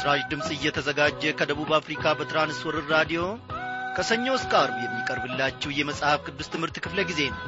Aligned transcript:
ይህ 0.00 0.04
ምስራች 0.04 0.22
ድምፅ 0.28 0.46
እየተዘጋጀ 0.54 1.22
ከደቡብ 1.38 1.70
አፍሪካ 1.78 2.12
በትራንስወርር 2.18 2.84
ራዲዮ 2.92 3.22
ከሰኞ 3.96 4.26
እስከ 4.36 4.52
አርብ 4.60 4.76
የሚቀርብላችሁ 4.82 5.70
የመጽሐፍ 5.74 6.20
ቅዱስ 6.26 6.48
ትምህርት 6.52 6.76
ክፍለ 6.84 7.00
ጊዜ 7.10 7.20
ነው። 7.32 7.42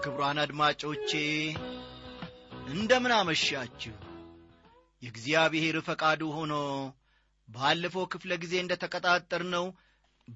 ክቡራን 0.00 0.40
አድማጮቼ 0.44 1.10
እንደምን 2.70 3.14
አመሻችሁ 3.18 3.94
የእግዚአብሔር 5.02 5.78
ፈቃዱ 5.86 6.32
ሆኖ 6.38 6.54
ባለፈው 7.48 8.06
ክፍለ 8.12 8.32
ጊዜ 8.42 8.54
እንደ 8.60 8.74
ተቀጣጠርነው 8.82 9.66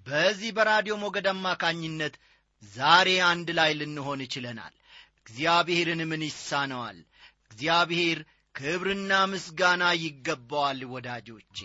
በዚህ 0.06 0.50
በራዲዮ 0.56 0.96
ሞገድ 1.02 1.28
አማካኝነት 1.30 2.16
ዛሬ 2.62 3.08
አንድ 3.26 3.48
ላይ 3.58 3.70
ልንሆን 3.74 4.20
ይችለናል። 4.26 4.74
እግዚአብሔርን 5.20 6.02
ምን 6.10 6.22
ይሳነዋል? 6.28 6.98
እግዚአብሔር 7.48 8.18
ክብርና 8.54 9.12
ምስጋና 9.32 9.84
ይገባዋል 10.02 10.80
ወዳጆቼ 10.92 11.58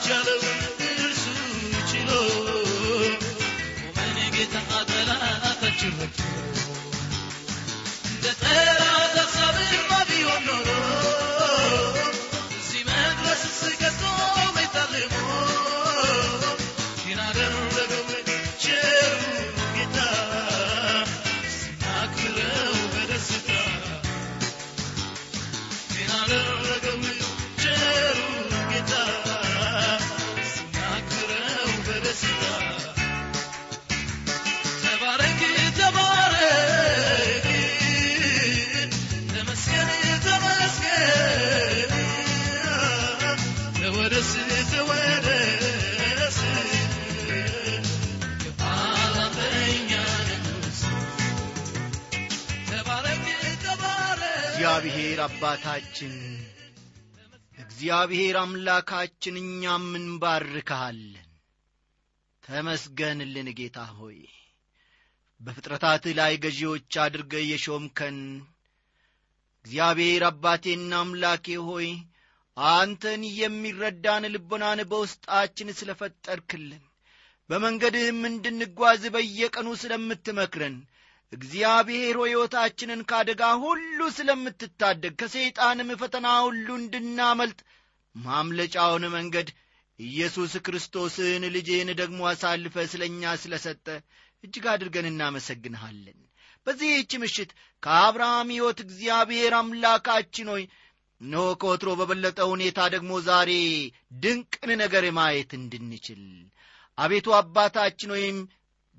ማይቻለው 0.00 0.40
እርሱ 0.88 1.24
ችሎ 1.90 2.10
ቆመን 3.96 4.18
ጌታ 4.34 4.54
እግዚአብሔር 55.18 55.36
አባታችን 55.36 56.12
እግዚአብሔር 57.58 58.36
አምላካችን 58.40 59.36
እኛም 59.40 59.86
እንባርክሃለን። 59.98 61.24
ተመስገንልን 62.44 63.48
ጌታ 63.58 63.78
ሆይ። 63.96 64.18
በፍጥረታትህ 65.40 66.14
ላይ 66.18 66.34
ገዢዎች 66.44 66.98
አድርገ 67.04 67.40
የሾምከን 67.44 68.18
እግዚአብሔር 69.64 70.24
አባቴና 70.28 70.92
አምላኬ 71.02 71.56
ሆይ 71.66 71.88
አንተን 72.56 73.24
የሚረዳን 73.34 74.30
ልቦናን 74.34 74.82
በውስጣችን 74.90 75.74
ስለ 75.80 75.92
ፈጠርክልን 76.00 76.84
በመንገድህም 77.50 78.22
እንድንጓዝ 78.30 79.02
በየቀኑ 79.14 79.68
ስለምትመክረን 79.82 80.78
እግዚአብሔር 81.32 82.16
ሕይወታችንን 82.22 83.00
ካደጋ 83.10 83.42
ሁሉ 83.64 83.98
ስለምትታደግ 84.16 85.14
ከሰይጣንም 85.20 85.90
ፈተና 86.02 86.28
ሁሉ 86.46 86.66
እንድናመልጥ 86.78 87.58
ማምለጫውን 88.14 89.04
መንገድ 89.16 89.48
ኢየሱስ 89.98 90.52
ክርስቶስን 90.66 91.44
ልጅህን 91.54 91.90
ደግሞ 92.00 92.20
አሳልፈ 92.30 92.84
ስለ 92.92 93.02
እኛ 93.10 93.32
ስለ 93.42 93.54
ሰጠ 93.64 93.86
እጅግ 94.44 94.66
አድርገን 94.72 95.06
እናመሰግንሃለን። 95.10 96.18
በዚህች 96.66 97.12
ምሽት 97.22 97.50
ከአብርሃም 97.82 98.48
ሕይወት 98.54 98.78
እግዚአብሔር 98.84 99.52
አምላካችን 99.60 100.50
ሆይ 100.52 100.64
እነሆ 101.20 101.44
ከወትሮ 101.60 101.90
በበለጠ 102.00 102.38
ሁኔታ 102.50 102.80
ደግሞ 102.94 103.12
ዛሬ 103.28 103.50
ድንቅን 104.22 104.70
ነገር 104.82 105.04
ማየት 105.18 105.52
እንድንችል 105.58 106.22
አቤቱ 106.98 107.28
አባታችን 107.38 108.12
ወይም 108.16 108.38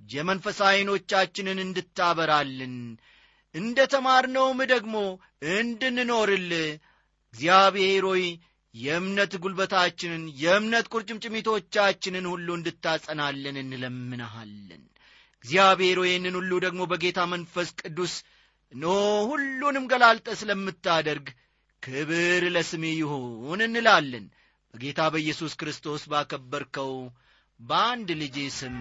የመንፈስ 0.09 0.59
ዐይኖቻችንን 0.67 1.59
እንድታበራልን 1.63 2.75
እንደ 3.55 3.79
ተማርነውም 3.93 4.59
ደግሞ 4.71 4.95
እንድንኖርል። 5.55 6.51
እግዚአብሔር 7.33 8.05
ሆይ 8.09 8.23
የእምነት 8.73 9.33
ጉልበታችንን 9.43 10.23
የእምነት 10.41 10.85
ቁርጭምጭሚቶቻችንን 10.93 12.25
ሁሉ 12.31 12.47
እንድታጸናልን 12.57 13.55
እንለምንሃለን። 13.63 14.83
እግዚአብሔር 15.43 15.99
ይህንን 16.05 16.35
ሁሉ 16.39 16.51
ደግሞ 16.65 16.81
በጌታ 16.91 17.19
መንፈስ 17.33 17.69
ቅዱስ 17.81 18.13
ኖ 18.71 18.85
ሁሉንም 19.29 19.85
ገላልጠ 19.91 20.29
ስለምታደርግ 20.41 21.27
ክብር 21.83 22.43
ለስሜ 22.55 22.85
ይሁን 22.95 23.61
እንላለን። 23.67 24.25
በጌታ 24.73 25.01
በኢየሱስ 25.13 25.53
ክርስቶስ 25.61 26.01
ባከበርከው 26.11 26.93
በአንድ 27.59 28.09
ልጅ 28.19 28.37
ስም 28.57 28.75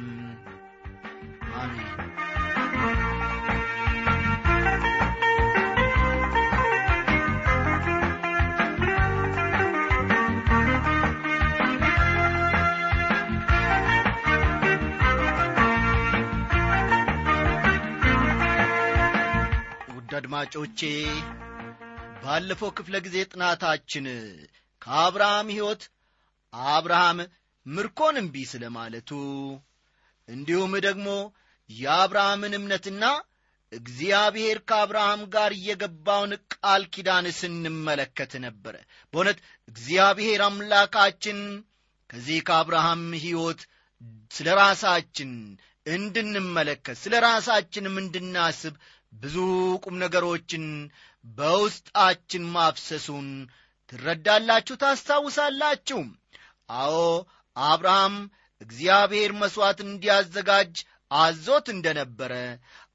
ውድ 19.91 20.13
አድማጮቼ 20.19 20.81
ባለፈው 22.23 22.71
ክፍለ 22.79 22.97
ጊዜ 23.07 23.17
ጥናታችን 23.33 24.07
ከአብርሃም 24.83 25.49
ሕይወት 25.55 25.83
አብርሃም 26.73 27.19
ምርኮን 27.67 28.17
እምቢ 28.23 28.37
ስለ 28.53 28.65
ማለቱ 28.77 29.11
እንዲሁም 30.29 30.73
ደግሞ 30.87 31.09
የአብርሃምን 31.71 32.53
እምነትና 32.59 33.05
እግዚአብሔር 33.73 34.59
ከአብርሃም 34.69 35.23
ጋር 35.35 35.53
የገባውን 35.65 36.33
ቃል 36.55 36.83
ኪዳን 36.95 37.27
ስንመለከት 37.39 38.33
ነበረ። 38.45 38.75
በእውነት 39.13 39.39
እግዚአብሔር 39.69 40.43
አምላካችን 40.47 41.41
ከዚህ 42.11 42.39
ከአብርሃም 42.49 43.03
ሕይወት 43.25 43.61
ስለ 44.31 44.49
ራሳችን 44.61 45.33
እንድንመለከት 45.87 46.97
ስለ 47.03 47.15
ራሳችንም 47.27 47.95
እንድናስብ 48.03 48.75
ብዙ 49.13 49.37
ቁም 49.85 49.95
ነገሮችን 50.03 50.65
በውስጣችን 51.25 52.45
ማፍሰሱን 52.55 53.29
ትረዳላችሁ? 53.93 54.75
ታስታውሳላችሁ? 54.77 56.01
አዎ 56.79 56.97
አብርሃም 57.57 58.15
እግዚአብሔር 58.61 59.33
መሥዋዕት 59.41 59.81
እንዲያዘጋጅ 59.87 60.75
አዞት 61.11 61.67
እንደነበረ 61.75 62.33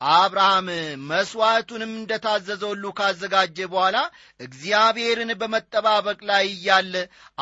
አብርሃም 0.01 0.67
መሥዋዕቱንም 1.09 1.91
እንደ 1.99 2.11
ታዘዘ 2.25 2.61
ሁሉ 2.71 2.85
ካዘጋጀ 2.97 3.57
በኋላ 3.71 3.97
እግዚአብሔርን 4.39 5.31
በመጠባበቅ 5.41 6.19
ላይ 6.31 6.45
እያለ 6.51 6.93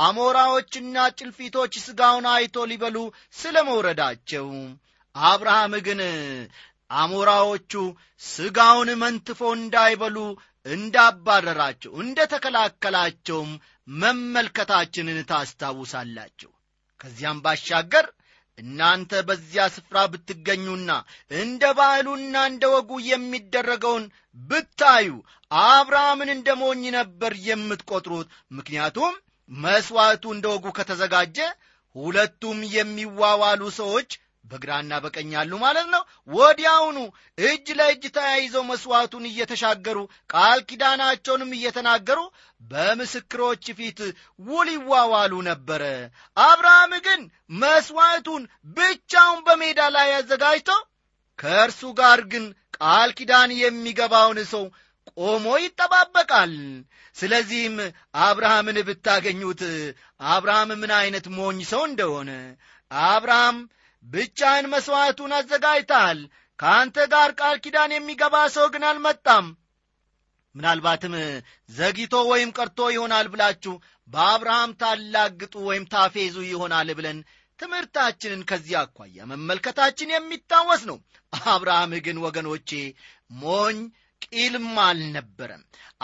አሞራዎችና 0.02 1.08
ጭልፊቶች 1.20 1.74
ሥጋውን 1.88 2.28
አይቶ 2.34 2.66
ሊበሉ 2.72 2.98
ስለ 3.36 3.58
መውረዳቸው 3.70 4.48
አብርሃም 5.16 5.76
ግን 5.88 6.02
አሞራዎቹ 6.92 7.74
ሥጋውን 8.28 8.90
መንትፎ 9.02 9.42
እንዳይበሉ 9.58 10.18
እንዳባረራቸው 10.66 11.92
እንደ 12.02 12.20
ተከላከላቸውም 12.34 13.52
መመልከታችንን 14.02 15.20
ታስታውሳላችሁ። 15.30 16.52
ከዚያም 17.00 17.38
ባሻገር 17.46 18.06
እናንተ 18.58 19.22
በዚያ 19.28 19.64
ስፍራ 19.76 19.98
ብትገኙና 20.12 20.90
እንደ 21.42 21.64
ባህሉና 21.78 22.36
እንደ 22.52 22.64
ወጉ 22.74 22.92
የሚደረገውን 23.10 24.06
ብታዩ 24.40 25.10
አብርሃምን 25.52 26.30
እንደ 26.36 26.50
ሞኝ 26.62 26.84
ነበር 26.98 27.34
የምትቆጥሩት 27.48 28.28
ምክንያቱም 28.58 29.14
መሥዋዕቱ 29.52 30.26
እንደ 30.36 30.46
ወጉ 30.54 30.68
ከተዘጋጀ 30.78 31.38
ሁለቱም 31.96 32.60
የሚዋዋሉ 32.76 33.64
ሰዎች 33.80 34.12
በግራና 34.46 34.94
በቀኝ 35.04 35.30
ያሉ 35.36 35.52
ማለት 35.64 35.88
ነው። 35.94 36.02
ወዲያውኑ 36.30 36.98
እጅ 37.44 37.68
ለእጅ 37.80 38.04
ተያይዘው 38.16 38.64
መሥዋዕቱን 38.70 39.26
እየተሻገሩ 39.30 39.98
ቃል 40.34 40.60
ኪዳናቸውንም 40.70 41.52
እየተናገሩ 41.58 42.20
በምስክሮች 42.62 43.66
ፊት 43.78 44.00
ውል 44.40 44.70
ይዋዋሉ 44.76 45.34
ነበረ። 45.50 45.84
አብርሃም 46.38 46.94
ግን 47.08 47.22
መሥዋዕቱን 47.62 48.44
ብቻውን 48.78 49.42
በሜዳ 49.48 49.82
ላይ 49.96 50.10
አዘጋጅቶ 50.18 50.70
ከእርሱ 51.40 51.82
ጋር 52.00 52.22
ግን 52.32 52.46
ቃል 52.78 53.10
ኪዳን 53.18 53.52
የሚገባውን 53.60 54.40
ሰው 54.52 54.64
ቆሞ 55.18 55.46
ይጠባበቃል። 55.64 56.54
ስለዚህም 57.16 57.76
አብርሃምን 58.22 58.78
ብታገኙት 58.88 59.62
አብርሃም 60.30 60.70
ምን 60.82 60.92
ዐይነት 60.98 61.26
ሞኝ 61.38 61.60
ሰው 61.72 61.82
እንደሆነ። 61.90 62.30
አብርሃም 62.92 63.58
ብቻህን 64.06 64.66
መሥዋዕቱን 64.72 65.34
አዘጋጅተሃል። 65.38 66.20
ከአንተ 66.60 66.98
ጋር 67.14 67.30
ቃል 67.40 67.58
ኪዳን 67.64 67.92
የሚገባ 67.94 68.36
ሰው 68.56 68.66
ግን 68.74 68.84
አልመጣም። 68.90 69.46
ምናልባትም 70.56 71.14
ዘግይቶ 71.70 72.16
ወይም 72.32 72.50
ቀርቶ 72.58 72.80
ይሆናል 72.94 73.28
ብላችሁ 73.34 73.74
በአብርሃም 74.10 74.72
ታላግጡ 74.82 75.54
ወይም 75.70 75.84
ታፌዙ 75.94 76.36
ይሆናል 76.48 76.90
ብለን 76.98 77.20
ትምህርታችንን 77.60 78.42
ከዚህ 78.50 78.76
አኳያ 78.80 79.26
መመልከታችን 79.32 80.14
የሚታወስ 80.14 80.84
ነው። 80.90 80.98
አብርሃም 81.52 81.92
ግን 82.06 82.18
ወገኖቼ 82.26 82.70
ሞኝ 83.42 83.78
ቂልም 84.26 84.68
አልነበረም። 84.86 85.62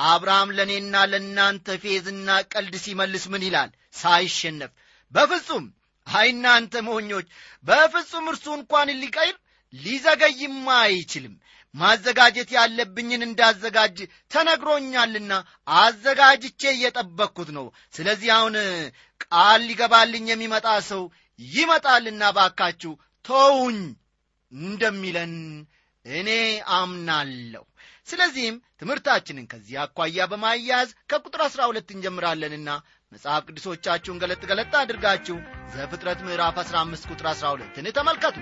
አብርሃም 0.07 0.49
ለእኔና 0.57 0.95
ለእናንተ 1.11 1.77
ፌዝና 1.83 2.37
ቀልድ 2.51 2.75
ሲመልስ 2.83 3.25
ምን 3.33 3.43
ይላል? 3.47 3.69
ሳይሸነፍ 3.93 4.71
በፍጹም 5.13 5.65
አይ 6.07 6.27
እናንተ 6.29 6.81
ሞኞች 6.87 7.27
በፍጹም 7.65 8.25
እርሱ 8.31 8.45
እንኳን 8.57 8.89
ሊቀይር 9.01 9.35
ሊዘገይም 9.73 10.57
አይችልም። 10.79 11.35
ማዘጋጀት 11.75 12.49
ያለብኝን 12.55 13.21
እንዳዘጋጅ 13.25 13.97
ተነግሮኛልና 14.31 15.33
አዘጋጅቼ 15.77 16.61
እየጠበቅኩት 16.71 17.49
ነው። 17.57 17.65
ስለዚህ 17.93 18.29
አሁን 18.37 18.55
ቃል 19.25 19.61
ሊገባልኝ 19.69 20.27
የሚመጣ 20.31 20.67
ሰው 20.89 21.03
ይመጣልና 21.39 22.23
ባካችሁ 22.37 22.93
ተውኝ 23.25 23.79
እንደሚለን 24.51 25.33
እኔ 26.05 26.29
አምናለሁ። 26.77 27.63
ስለዚህም 28.07 28.57
ትምህርታችንን 28.79 29.45
ከዚህ 29.51 29.75
አኳያ 29.83 30.25
በማያያዝ 30.31 30.89
ከቁጥር 31.09 31.41
አሥራ 31.45 31.61
ሁለት 31.69 31.89
እንጀምራለንና 31.95 32.69
መጽሐፍ 33.11 33.43
ቅዱሶቻችሁን 33.47 34.19
ገለጥ 34.21 34.41
ገለጥ 34.49 34.71
አድርጋችሁ 34.79 35.37
ዘፍጥረት 35.73 36.19
ምዕራፍ 36.25 36.57
15 36.63 37.05
ቁጥር 37.11 37.27
12ን 37.33 37.87
ተመልከቱ። 37.97 38.37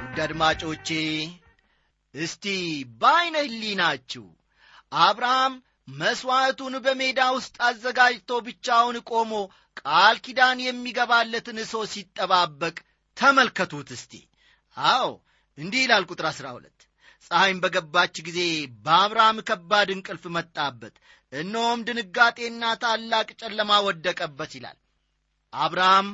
ውድ 0.00 0.18
አድማጮቼ 0.24 0.88
እስቲ 2.14 2.44
በዐይነ 3.00 3.36
ህሊናችሁ 3.46 4.24
አብርሃም 4.92 5.54
መሥዋዕቱን 5.98 6.76
በሜዳ 6.84 7.20
ውስጥ 7.36 7.56
አዘጋጅቶ 7.66 8.40
ብቻውን 8.46 8.98
ቆሞ 9.10 9.32
ቃል 9.80 10.16
ኪዳን 10.24 10.58
የሚገባለትን 10.64 11.58
ሰው 11.72 11.82
ሲጠባበቅ 11.92 12.76
ተመልከቱት 13.16 13.88
እስቲ። 13.96 14.12
አዎ 14.76 15.08
እንዲህ 15.58 15.82
ይላል 15.84 16.04
ቁጥር 16.10 16.26
አሥራ 16.30 16.46
ሁለት። 16.56 16.72
ፀሐይም 17.26 17.58
በገባች 17.62 18.16
ጊዜ 18.26 18.40
በአብርሃም 18.84 19.38
ከባድ 19.48 19.88
እንቅልፍ 19.94 20.24
መጣበት። 20.36 20.94
እነሆም 21.32 21.80
ድንጋጤና 21.86 22.64
ታላቅ 22.82 23.28
ጨለማ 23.40 23.78
ወደቀበት 23.86 24.52
ይላል። 24.58 24.78
አብርሃም 25.52 26.08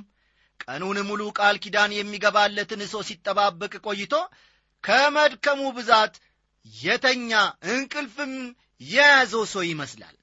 ቀኑን 0.64 0.98
ሙሉ 1.08 1.22
ቃል 1.38 1.56
ኪዳን 1.64 1.92
የሚገባለትን 1.94 2.82
ሰው 2.92 3.02
ሲጠባበቅ 3.08 3.72
ቆይቶ 3.86 4.14
ከመድከሙ 4.84 5.60
ብዛት 5.76 6.14
የተኛ 6.66 7.32
እንቅልፍም 7.72 8.34
የያዘው 8.80 9.44
ሰው 9.52 9.62
ይመስላል 9.70 10.16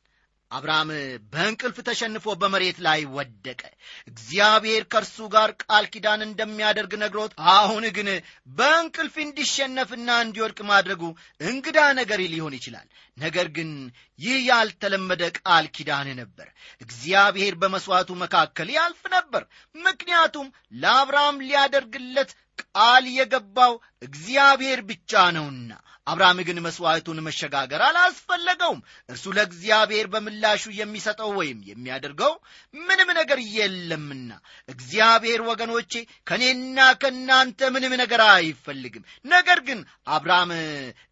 አብርሃም 0.51 0.89
በእንቅልፍ 1.33 1.77
ተሸንፎ 1.87 2.25
በመሬት 2.41 2.77
ላይ 2.85 3.01
ወደቀ። 3.15 3.61
እግዚአብሔር 4.07 4.83
ከእርሱ 4.91 5.17
ጋር 5.33 5.49
ቃል 5.63 5.85
ኪዳን 5.93 6.21
እንደሚያደርግ 6.27 6.93
ነግሮት 7.01 7.33
አሁን 7.53 7.85
ግን 7.97 8.09
በእንቅልፍ 8.57 9.15
እንዲሸነፍና 9.25 10.09
እንዲወድቅ 10.23 10.59
ማድረጉ 10.71 11.03
እንግዳ 11.43 11.79
ነገር 11.99 12.21
ሊሆን 12.33 12.55
ይችላል። 12.59 12.87
ነገር 13.17 13.47
ግን 13.55 13.69
ይህ 14.19 14.37
ያልተለመደ 14.49 15.23
ቃል 15.39 15.65
ኪዳን 15.75 16.09
ነበር። 16.19 16.47
እግዚአብሔር 16.81 17.55
በመሥዋዕቱ 17.61 18.09
መካከል 18.23 18.69
ያልፍ 18.75 19.01
ነበር። 19.15 19.45
ምክንያቱም 19.75 20.47
ለአብርሃም 20.81 21.43
ሊያደርግለት 21.43 22.31
ቃል 22.63 23.05
የገባው 23.17 23.73
እግዚአብሔር 24.01 24.79
ብቻ 24.89 25.21
ነውና 25.35 25.71
አብርሃም 26.09 26.39
ግን 26.47 26.57
መሥዋዕቱን 26.65 27.19
መሸጋገር 27.25 27.81
አላስፈለገውም። 27.87 28.79
እርሱ 29.09 29.25
ለእግዚአብሔር 29.37 30.07
በምላሹ 30.13 30.63
የሚሰጠው 30.77 31.31
ወይም 31.39 31.59
የሚያደርገው 31.69 32.33
ምንም 32.81 33.09
ነገር 33.19 33.39
የለምና። 33.55 34.31
እግዚአብሔር 34.69 35.41
ወገኖቼ 35.49 35.93
ከእኔና 36.27 36.79
ከእናንተ 37.01 37.71
ምንም 37.75 37.95
ነገር 38.01 38.23
አይፈልግም። 38.29 39.05
ነገር 39.27 39.61
ግን 39.67 39.81
አብርሃም 40.09 40.53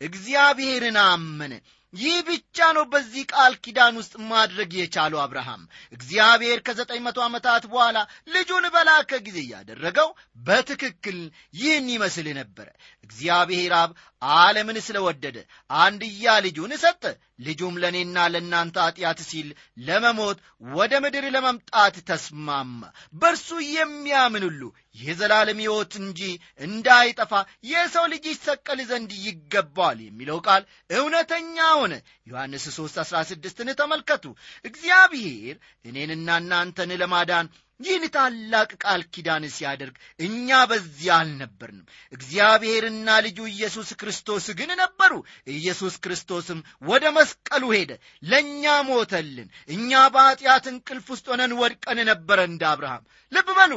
እግዚአብሔርን 0.07 0.99
አመነ 1.05 1.53
ይህ 1.97 2.17
ብቻ 2.27 2.67
ነው 2.75 2.83
በዚህ 2.91 3.23
ቃል 3.31 3.53
ኪዳን 3.63 3.95
ውስጥ 3.99 4.13
ማድረግ 4.31 4.71
የቻለው 4.77 5.19
አብርሃም። 5.23 5.61
እግዚአብሔር 5.93 6.59
ከዘጠኝ 6.67 7.01
መቶ 7.05 7.19
ዓመታት 7.27 7.63
በኋላ 7.71 7.97
ልጁን 8.27 8.65
በላከ 8.75 9.11
ጊዜ 9.27 9.39
ያደረገው 9.51 10.09
በትክክል 10.47 11.19
ይህን 11.59 11.87
ይመስል 11.95 12.27
ነበረ 12.39 12.67
እግዚአብሔር 13.03 13.73
አብ 13.79 13.91
ዓለምን 14.37 14.79
ስለወደደ 14.87 15.37
አንድያ 15.79 16.35
ልጁን 16.45 16.73
ሰጠ 16.79 17.03
ልጁም 17.39 17.75
ለእኔና 17.81 18.17
ለእናንተ 18.33 18.75
ኀጢአት 18.85 19.19
ሲል 19.27 19.47
ለመሞት 19.87 20.37
ወደ 20.71 20.93
ምድር 21.03 21.25
ለመምጣት 21.35 21.95
ተስማማ። 22.09 22.81
በእርሱ 23.15 23.47
የሚያምን 23.69 24.45
ሁሉ 24.47 24.61
የዘላለም 24.97 25.59
ሕይወት 25.63 25.93
እንጂ 26.01 26.21
እንዳይጠፋ 26.59 27.31
የሰው 27.71 28.05
ልጅ 28.13 28.25
ይሰቀል 28.31 28.79
ዘንድ 28.89 29.11
ይገባዋል 29.25 29.99
የሚለው 30.03 30.39
ቃል 30.47 30.63
እውነተኛ 30.91 31.57
ሆነ። 31.79 31.93
ዮሐንስ 32.27 32.65
3 32.73 33.01
16ን 33.03 33.71
ተመልከቱ። 33.81 34.25
እግዚአብሔር 34.65 35.55
እኔንና 35.85 36.29
እናንተን 36.41 36.93
ለማዳን 37.01 37.49
ይህን 37.79 38.03
ታላቅ 38.13 38.69
ቃል 38.83 39.01
ኪዳን 39.13 39.43
ሲያደርግ 39.55 39.95
እኛ 40.19 40.59
በዚያ 40.69 41.17
አልነበርንም። 41.17 41.83
እግዚአብሔርና 42.13 43.17
ልጁ 43.25 43.39
ኢየሱስ 43.51 43.89
ክርስቶስ 43.99 44.45
ግን 44.59 44.71
ነበሩ። 44.81 45.11
ኢየሱስ 45.53 45.95
ክርስቶስም 46.03 46.59
ወደ 46.85 47.05
መስቀሉ 47.17 47.63
ሄደ። 47.75 47.91
ለእኛ 48.23 48.63
ሞተልን። 48.87 49.49
እኛ 49.69 49.91
በኀጢአት 50.15 50.65
እንቅልፍ 50.73 51.09
ውስጥ 51.13 51.27
ሆነን 51.33 51.53
ወድቀን 51.61 52.01
ነበረ 52.09 52.39
እንደ 52.49 52.63
አብርሃም። 52.71 53.03
ልብ 53.31 53.49
በሉ። 53.57 53.73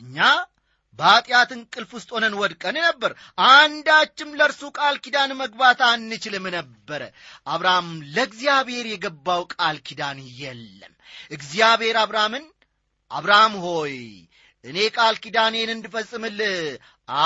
እኛ 0.00 0.18
በኀጢአት 0.98 1.50
እንቅልፍ 1.54 1.90
ውስጥ 1.96 2.10
ሆነን 2.14 2.34
ወድቀን 2.40 2.76
ነበር። 2.84 3.12
አንዳችም 3.48 4.30
ለእርሱ 4.38 4.62
ቃል 4.76 4.96
ኪዳን 5.04 5.32
መግባት 5.40 5.80
አንችልም 5.88 6.46
ነበረ። 6.54 7.02
አብርሃም 7.46 7.88
ለእግዚአብሔር 8.14 8.86
የገባው 8.90 9.42
ቃል 9.54 9.78
ኪዳን 9.88 10.20
የለም። 10.40 10.94
እግዚአብሔር 11.30 11.96
አብርሃምን 12.02 12.44
አብርሃም 13.10 13.54
ሆይ 13.64 13.94
እኔ 14.64 14.78
ቃል 14.96 15.16
ኪዳኔን 15.24 15.70
እንድፈጽምልህ 15.74 16.56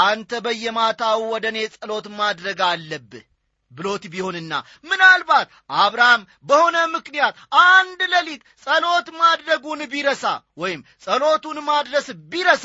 አንተ 0.01 0.41
በየማታው 0.45 1.21
ወደ 1.33 1.47
እኔ 1.53 1.59
ጸሎት 1.75 2.07
ማድረግ 2.19 2.59
አለብህ 2.69 3.25
ብሎት 3.71 4.05
ቢሆንና 4.13 4.53
ምናልባት 4.85 5.49
አብርሃም 5.83 6.23
በሆነ 6.49 6.77
ምክንያት 6.95 7.35
አንድ 7.67 8.01
ሌሊት 8.15 8.43
ጸሎት 8.65 9.09
ማድረጉን 9.21 9.83
ቢረሳ 9.93 10.25
ወይም 10.63 10.81
ጸሎቱን 11.05 11.59
ማድረስ 11.71 12.09
ቢረሳ 12.33 12.65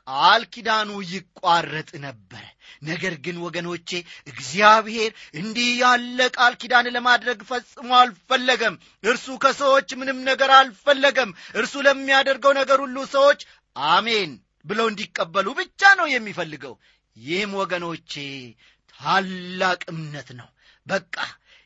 ቃል 0.00 0.42
ኪዳኑ 0.54 0.90
ይቋረጥ 1.12 1.90
ነበረ 2.06 2.45
ነገር 2.82 3.14
ግን 3.24 3.36
ወገኖቼ 3.44 3.90
እግዚአብሔር 4.30 5.10
እንዲህ 5.34 5.70
ያለ 5.82 6.18
ቃል 6.36 6.54
ኪዳን 6.60 6.88
ለማድረግ 6.96 7.38
ፈጽሞ 7.50 7.90
አልፈለገም። 8.00 8.76
እርሱ 9.04 9.36
ከሰዎች 9.44 9.88
ምንም 10.00 10.20
ነገር 10.30 10.52
አልፈለገም። 10.58 11.32
እርሱ 11.54 11.74
ለሚያደርገው 11.86 12.54
ነገር 12.60 12.80
ሁሉ 12.84 12.98
ሰዎች 13.14 13.40
አሜን 13.76 14.30
ብለው 14.64 14.86
እንዲቀበሉ 14.90 15.48
ብቻ 15.58 15.94
ነው 15.98 16.06
የሚፈልገው። 16.10 16.74
ይህም 17.16 17.52
ወገኖቼ 17.60 18.12
ታላቅ 18.94 19.80
እምነት 19.92 20.28
ነው። 20.38 20.48
በቃ 20.86 21.14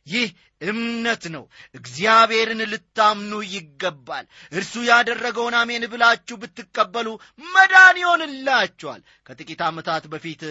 ይህ 0.07 0.29
እምነት 0.63 1.25
ነው። 1.35 1.45
እግዚአብሔርን 1.75 2.61
ልታምኑ 2.73 3.33
ይገባል። 3.53 4.25
እርሱ 4.53 4.73
ያደረገውን 4.89 5.55
አሜን 5.61 5.85
ብላችሁ 5.93 6.37
ብትቀበሉ 6.43 7.09
መዳን 7.49 7.97
ይሆንላችኋል። 8.03 9.01
ከጥቂት 9.27 9.63
ዓመታት 9.69 10.07
በፊት 10.13 10.43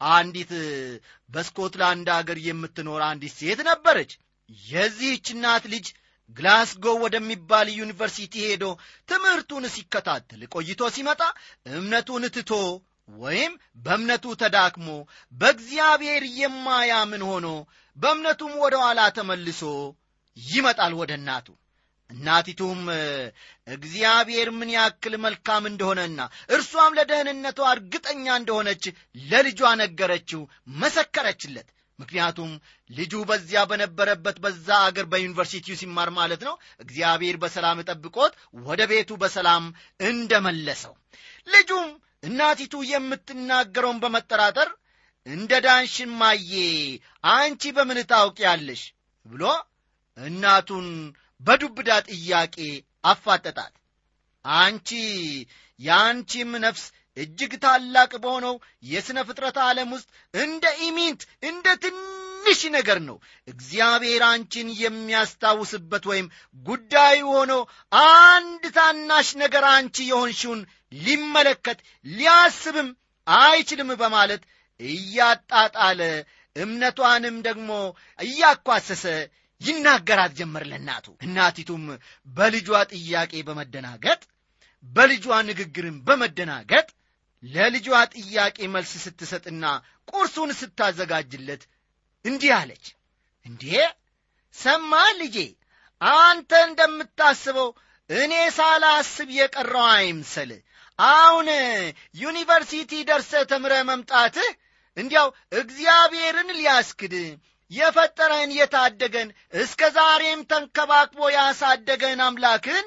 አንዲት 0.00 0.52
በስኮትላንድ 1.28 2.10
አገር 2.18 2.40
የምትኖር 2.46 3.02
አንዲት 3.08 3.34
ሴት 3.40 3.62
ነበረች። 3.70 4.12
የዚህች 4.68 5.26
እናት 5.34 5.64
ልጅ 5.72 5.88
ግላስጎ 6.30 6.86
ወደሚባል 7.02 7.68
ዩኒቨርሲቲ 7.76 8.34
ሄዶ 8.44 8.64
ትምህርቱን 9.08 9.64
ሲከታተል 9.74 10.42
ቆይቶ 10.54 10.90
ሲመጣ 10.94 11.22
እምነቱን 11.72 12.24
ትቶ 12.36 12.52
ወይም 13.18 13.52
በእምነቱ 13.78 14.34
ተዳክሞ 14.40 14.88
በእግዚአብሔር 15.34 16.24
የማያምን 16.40 17.24
ሆኖ 17.30 17.46
በእምነቱም 17.96 18.52
ወደ 18.62 18.74
ኋላ 18.82 19.00
ተመልሶ 19.16 19.62
ይመጣል 20.36 20.92
ወደ 21.00 21.12
እናቱ። 21.18 21.46
እናቲቱም 22.10 22.80
እግዚአብሔር 23.66 24.48
ምን 24.56 24.70
ያክል 24.76 25.14
መልካም 25.24 25.64
እንደሆነና 25.70 26.20
እርሷም 26.54 26.96
ለደህንነቷ 26.98 27.60
እርግጠኛ 27.74 28.26
እንደሆነች 28.40 28.84
ለልጇ 29.24 29.60
ነገረችው 29.82 30.42
መሰከረችለት። 30.80 31.68
ምክንያቱም 31.98 32.50
ልጁ 32.90 33.14
በዚያ 33.28 33.60
በነበረበት 33.70 34.36
በዛ 34.44 34.68
አገር 34.86 35.06
በዩኒቨርሲቲው 35.12 35.78
ሲማር 35.80 36.10
ማለት 36.18 36.42
ነው 36.48 36.54
እግዚአብሔር 36.80 37.36
በሰላም 37.42 37.80
ጠብቆት 37.88 38.32
ወደ 38.68 38.82
ቤቱ 38.92 39.18
በሰላም 39.22 39.64
እንደመለሰው። 40.10 40.94
ልጁም 41.46 41.88
እናቲቱ 42.22 42.74
የምትናገረውን 42.90 43.98
በመጠራጠር 44.02 44.68
እንደ 45.26 45.52
ዳንሽን 45.64 46.10
ማዬ 46.20 46.52
አንቺ 47.32 47.72
በምን 47.76 47.98
ታውቂያለሽ? 48.10 48.82
ብሎ 49.26 49.42
እናቱን 50.16 50.88
በዱብዳ 51.40 51.90
ጥያቄ 52.08 52.56
አፋጠጣት። 53.04 53.74
አንቺ 54.44 54.88
የአንቺም 55.80 56.50
ነፍስ 56.64 56.84
እጅግ 57.16 57.52
ታላቅ 57.62 58.10
በሆነው 58.22 58.54
የሥነ 58.90 59.18
ፍጥረት 59.28 59.56
ዓለም 59.66 59.88
ውስጥ 59.94 60.08
እንደ 60.34 60.64
ኢሚንት 60.86 61.22
እንደ 61.42 61.66
ትንሽ 62.42 62.60
ነገር 62.74 62.98
ነው። 63.08 63.16
እግዚአብሔር 63.48 64.22
አንቺን 64.28 64.68
የሚያስታውስበት 64.80 66.04
ወይም 66.10 66.26
ጉዳዩ 66.66 67.20
ሆኖ 67.32 67.52
አንድ 68.02 68.62
ታናሽ 68.76 69.28
ነገር 69.42 69.64
አንቺ 69.72 69.96
የሆንሽውን 70.08 70.60
ሊመለከት 70.98 71.78
ሊያስብም 72.12 72.88
አይችልም 73.26 73.90
በማለት 74.02 74.42
እያጣጣለ 74.80 76.00
እምነቷንም 76.56 77.36
ደግሞ 77.48 77.70
እያኳሰሰ 78.18 79.04
ይናገራት 79.60 80.32
ጀመር 80.38 80.64
ለእናቱ። 80.70 81.06
እናቲቱም 81.24 81.84
በልጇ 82.28 82.68
ጥያቄ 82.94 83.32
በመደናገጥ 83.48 84.20
በልጇ 84.84 85.26
ንግግርን 85.48 85.96
በመደናገጥ 86.06 86.88
ለልጇ 87.42 87.88
ጥያቄ 88.16 88.58
መልስ 88.72 88.92
ስትሰጥና 89.04 89.64
ቁርሱን 90.08 90.50
ስታዘጋጅለት 90.58 91.62
እንዲህ 92.24 92.52
አለች። 92.56 92.86
እንዴ 93.46 93.64
ሰማ 94.54 94.92
ልጄ 95.20 95.36
አንተ 96.00 96.50
እንደምታስበው 96.66 97.68
እኔ 98.10 98.32
ሳላስብ 98.56 99.28
የቀረው 99.38 99.86
አይምሰል። 99.92 100.50
አሁን 100.98 101.48
ዩኒቨርሲቲ 102.14 102.92
ደርሰ 103.08 103.32
ተምረ 103.50 103.74
መምጣትህ 103.90 104.50
እንዲያው 104.96 105.28
እግዚአብሔርን 105.60 106.50
ሊያስክድ 106.58 107.14
የፈጠረን 107.70 108.50
የታደገን 108.56 109.28
እስከ 109.54 109.90
ዛሬም 109.96 110.40
ተንከባክቦ 110.50 111.20
ያሳደገን 111.36 112.20
አምላክን 112.26 112.86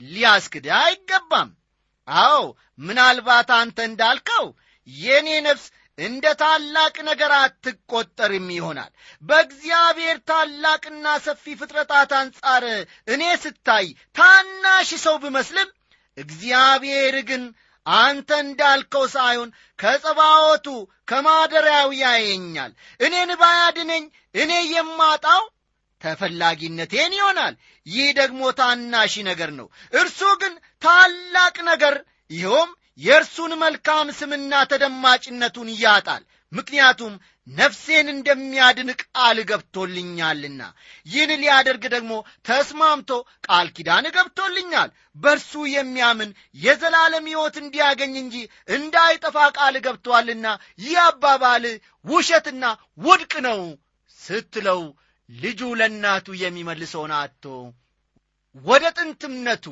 ሊያስክድ 0.00 0.66
አይገባም። 0.80 1.50
አዎ 2.08 2.40
ምናልባት 2.80 3.48
አንተ 3.58 3.78
እንዳልከው 3.88 4.46
የእኔ 4.88 5.28
ነፍስ 5.46 5.64
እንደ 5.98 6.24
ታላቅ 6.40 6.94
ነገር 7.08 7.32
አትቆጠርም 7.36 8.48
ይሆናል። 8.56 8.90
በእግዚአብሔር 9.22 10.16
ታላቅና 10.30 11.06
ሰፊ 11.26 11.54
ፍጥረታት 11.60 12.10
አንጻር 12.18 12.64
እኔ 13.08 13.22
ስታይ 13.42 13.86
ታናሽ 14.16 14.90
ሰው 15.04 15.16
ብመስልም 15.22 15.70
እግዚአብሔር 16.18 17.16
ግን 17.30 17.42
አንተ 17.86 18.30
እንዳልከው 18.44 19.04
ሳይሆን 19.14 19.50
ከጸባወቱ 19.78 20.66
ከማደሪያው 21.08 21.90
ያየኛል። 21.98 22.72
እኔን 23.00 23.30
ባያድነኝ 23.42 24.04
እኔ 24.34 24.52
የማጣው 24.72 25.42
ተፈላጊነቴን 26.00 27.12
ይሆናል። 27.18 27.54
ይህ 27.86 28.08
ደግሞ 28.18 28.40
ታናሽ 28.58 29.14
ነገር 29.28 29.50
ነው። 29.58 29.66
እርሱ 29.92 30.20
ግን 30.42 30.54
ታላቅ 30.82 31.56
ነገር 31.70 31.94
ይኸውም 32.30 32.70
የእርሱን 33.00 33.52
መልካም 33.62 34.08
ስምና 34.18 34.52
ተደማጭነቱን 34.70 35.68
ያጣል። 35.80 36.22
ምክንያቱም 36.52 37.14
ነፍሴን 37.48 38.06
እንደሚያድን 38.12 38.90
ቃል 39.02 39.38
ገብቶልኛልና 39.50 40.62
ይህን 41.06 41.32
ሊያደርግ 41.42 41.84
ደግሞ 41.94 42.12
ተስማምቶ 42.48 43.10
ቃል 43.46 43.66
ኪዳን 43.76 44.06
ገብቶልኛል። 44.16 44.90
በእርሱ 45.16 45.52
የሚያምን 45.72 46.30
የዘላለም 46.58 47.26
ሕይወት 47.30 47.56
እንዲያገኝ 47.62 48.14
እንጂ 48.22 48.36
እንዳይጠፋ 48.68 49.36
ቃል 49.58 49.76
ገብቶአልና 49.86 50.46
ይህ 50.78 51.00
አባባል 51.06 51.66
ውሸትና 52.04 52.64
ውድቅ 52.98 53.34
ነው 53.48 53.60
ስትለው 54.20 54.82
ልጁ 55.28 55.60
ለእናቱ 55.78 56.26
የሚመልሰውን 56.42 57.12
አጥቶ 57.18 57.44
ወደ 58.64 58.84
ጥንትምነቱ 58.98 59.64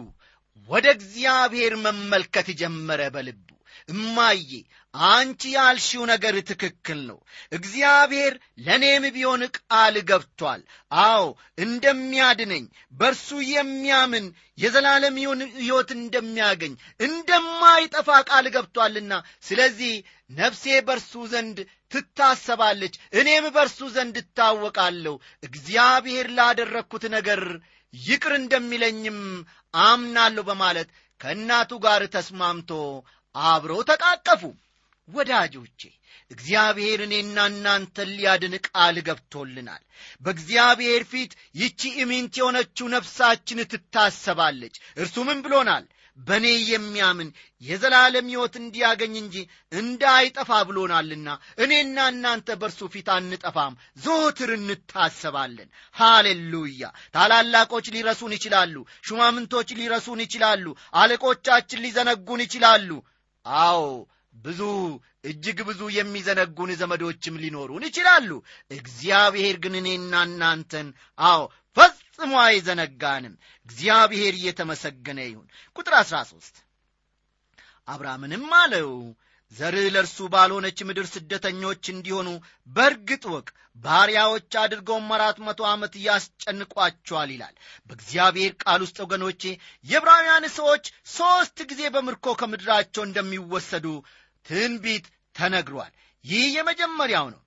ወደ 0.68 0.86
እግዚአብሔር 0.96 1.74
መመልከት 1.84 2.48
ጀመረ 2.60 3.02
በልቡ። 3.14 3.40
እማዬ 3.88 4.50
አንቺ 4.94 5.42
ያልሺው 5.54 6.02
ነገር 6.10 6.34
ትክክል 6.50 6.98
ነው። 7.08 7.16
እግዚአብሔር 7.52 8.34
ለእኔም 8.66 9.04
ቢሆን 9.14 9.42
ቃል 9.56 9.94
ገብቷል። 10.10 10.60
አዎ 11.04 11.24
እንደሚያድነኝ 11.64 12.64
በእርሱ 12.94 13.28
የሚያምን 13.50 14.26
የዘላለም 14.58 15.16
ሕይወት 15.58 15.90
እንደሚያገኝ 15.96 16.74
እንደማይጠፋ 17.00 18.08
ቃል 18.28 18.48
ገብቷልና 18.56 19.12
ስለዚህ 19.44 19.94
ነፍሴ 20.32 20.64
በእርሱ 20.86 21.12
ዘንድ 21.32 21.58
ትታሰባለች 21.92 22.94
እኔም 23.18 23.46
በእርሱ 23.54 23.80
ዘንድ 23.96 24.16
እታወቃለሁ። 24.22 25.14
እግዚአብሔር 25.42 26.28
ላደረግኩት 26.38 27.06
ነገር 27.16 27.42
ይቅር 28.02 28.32
እንደሚለኝም 28.38 29.18
አምናለሁ 29.84 30.44
በማለት 30.48 30.88
ከእናቱ 31.20 31.72
ጋር 31.84 32.02
ተስማምቶ 32.14 32.70
አብረው 33.34 33.80
ተቃቀፉ። 33.90 34.42
ወዳጆቼ 35.08 35.80
እግዚአብሔር 36.30 37.00
እኔና 37.06 37.38
እናንተን 37.50 38.10
ሊያድን 38.16 38.54
ቃል 38.66 38.96
ገብቶልናል። 39.08 39.82
በእግዚአብሔር 40.22 41.02
ፊት 41.10 41.32
ይቺ 41.54 41.80
እሚንት 42.04 42.34
የሆነችው 42.40 42.86
ነፍሳችን 42.94 43.60
ትታሰባለች። 43.72 44.74
እርሱ 44.96 45.16
ምን 45.28 45.40
ብሎናል 45.44 45.84
በእኔ 46.18 46.46
የሚያምን 46.66 47.28
የዘላለም 47.62 48.26
ሕይወት 48.32 48.54
እንዲያገኝ 48.60 49.14
እንጂ 49.20 49.36
እንዳይጠፋ 49.72 50.50
ብሎናልና 50.68 51.28
እኔና 51.58 52.06
እናንተ 52.12 52.56
በእርሱ 52.60 52.88
ፊት 52.92 53.08
አንጠፋም 53.14 53.74
ዘወትር 54.04 54.50
እንታሰባለን። 54.56 55.68
ሃሌሉያ! 55.94 56.82
ታላላቆች 57.14 57.88
ሊረሱን 57.96 58.34
ይችላሉ 58.36 58.76
ሹማምንቶች 59.08 59.70
ሊረሱን 59.80 60.22
ይችላሉ 60.26 60.66
አለቆቻችን 61.00 61.84
ሊዘነጉን 61.84 62.44
ይችላሉ። 62.46 62.90
አዎ 63.46 63.82
ብዙ 64.44 64.60
እጅግ 65.24 65.58
ብዙ 65.66 65.80
የሚዘነጉን 65.96 66.70
ዘመዶችም 66.80 67.36
ሊኖሩን 67.42 67.84
ይችላሉ። 67.88 68.30
እግዚአብሔር 68.78 69.56
ግን 69.64 69.74
እኔና 69.80 70.22
እናንተን 70.28 70.88
አዎ 71.24 71.42
ፈጽሞ 72.18 72.34
አይዘነጋንም። 72.42 73.34
እግዚአብሔር 73.68 74.34
እየተመሰገነ 74.36 75.18
ይሁን። 75.26 75.46
ቁጥር 75.76 75.94
13 76.00 76.60
አብርሃምንም 77.88 78.44
አለው 78.58 78.90
ዘርህ 79.52 79.86
ለእርሱ 79.94 80.18
ባልሆነች 80.32 80.78
ምድር 80.88 81.06
ስደተኞች 81.10 81.82
እንዲሆኑ 81.92 82.28
በእርግጥ 82.70 83.24
ወቅ 83.34 83.48
ባሪያዎች 83.76 84.52
አድርገውም 84.62 85.08
አራት 85.16 85.38
መቶ 85.46 85.60
ዓመት 85.70 85.94
ያስጨንቋቸዋል 86.06 87.30
ይላል። 87.34 87.54
በእግዚአብሔር 87.88 88.52
ቃል 88.62 88.80
ውስጥ 88.86 88.96
ወገኖቼ 89.04 89.42
የዕብራውያን 89.84 90.46
ሰዎች 90.56 90.84
ሦስት 91.14 91.58
ጊዜ 91.70 91.82
በምርኮ 91.94 92.36
ከምድራቸው 92.40 93.04
እንደሚወሰዱ 93.06 93.86
ትንቢት 94.46 95.06
ተነግሯል። 95.34 95.92
ይህ 96.24 96.44
የመጀመሪያው 96.56 97.26
ነው 97.32 97.40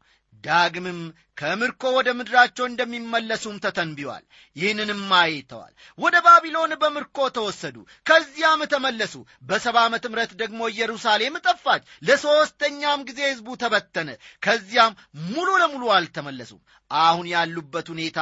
ዳግምም 0.43 0.99
ከምርኮ 1.37 1.83
ወደ 1.95 2.09
ምድራቸው 2.17 2.65
እንደሚመለሱም 2.67 3.55
ተተንቢዋል 3.63 4.23
ይህንንም 4.55 5.01
አይተዋል። 5.17 5.73
ወደ 5.99 6.15
ባቢሎን 6.25 6.71
በምርኮ 6.81 7.17
ተወሰዱ። 7.35 7.75
ከዚያም 8.05 8.61
ተመለሱ። 8.65 9.13
በሰባ 9.43 9.77
ዓመት 9.85 10.05
ምረት 10.11 10.31
ደግሞ 10.41 10.59
ኢየሩሳሌም 10.69 11.41
ጠፋች። 11.45 11.83
ለሦስተኛም 12.07 13.05
ጊዜ 13.09 13.19
ሕዝቡ 13.29 13.57
ተበተነ። 13.63 14.09
ከዚያም 14.43 14.97
ሙሉ 15.27 15.49
ለሙሉ 15.57 15.83
አልተመለሱም። 15.95 16.61
አሁን 16.91 17.25
ያሉበት 17.33 17.87
ሁኔታ 17.93 18.19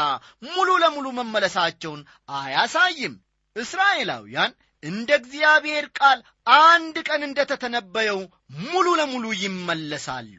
ሙሉ 0.48 0.70
ለሙሉ 0.84 1.08
መመለሳቸውን 1.14 2.04
አያሳይም። 2.38 3.16
እስራኤላውያን 3.56 4.54
እንደ 4.84 5.10
እግዚአብሔር 5.20 5.86
ቃል 6.00 6.20
አንድ 6.64 6.96
ቀን 7.08 7.22
እንደ 7.28 7.40
ተተነበየው 7.52 8.20
ሙሉ 8.64 8.88
ለሙሉ 9.00 9.26
ይመለሳሉ 9.44 10.34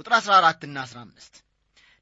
ቁጥር 0.00 0.12
14 0.18 0.66
ና 0.70 0.84
15 0.86 1.40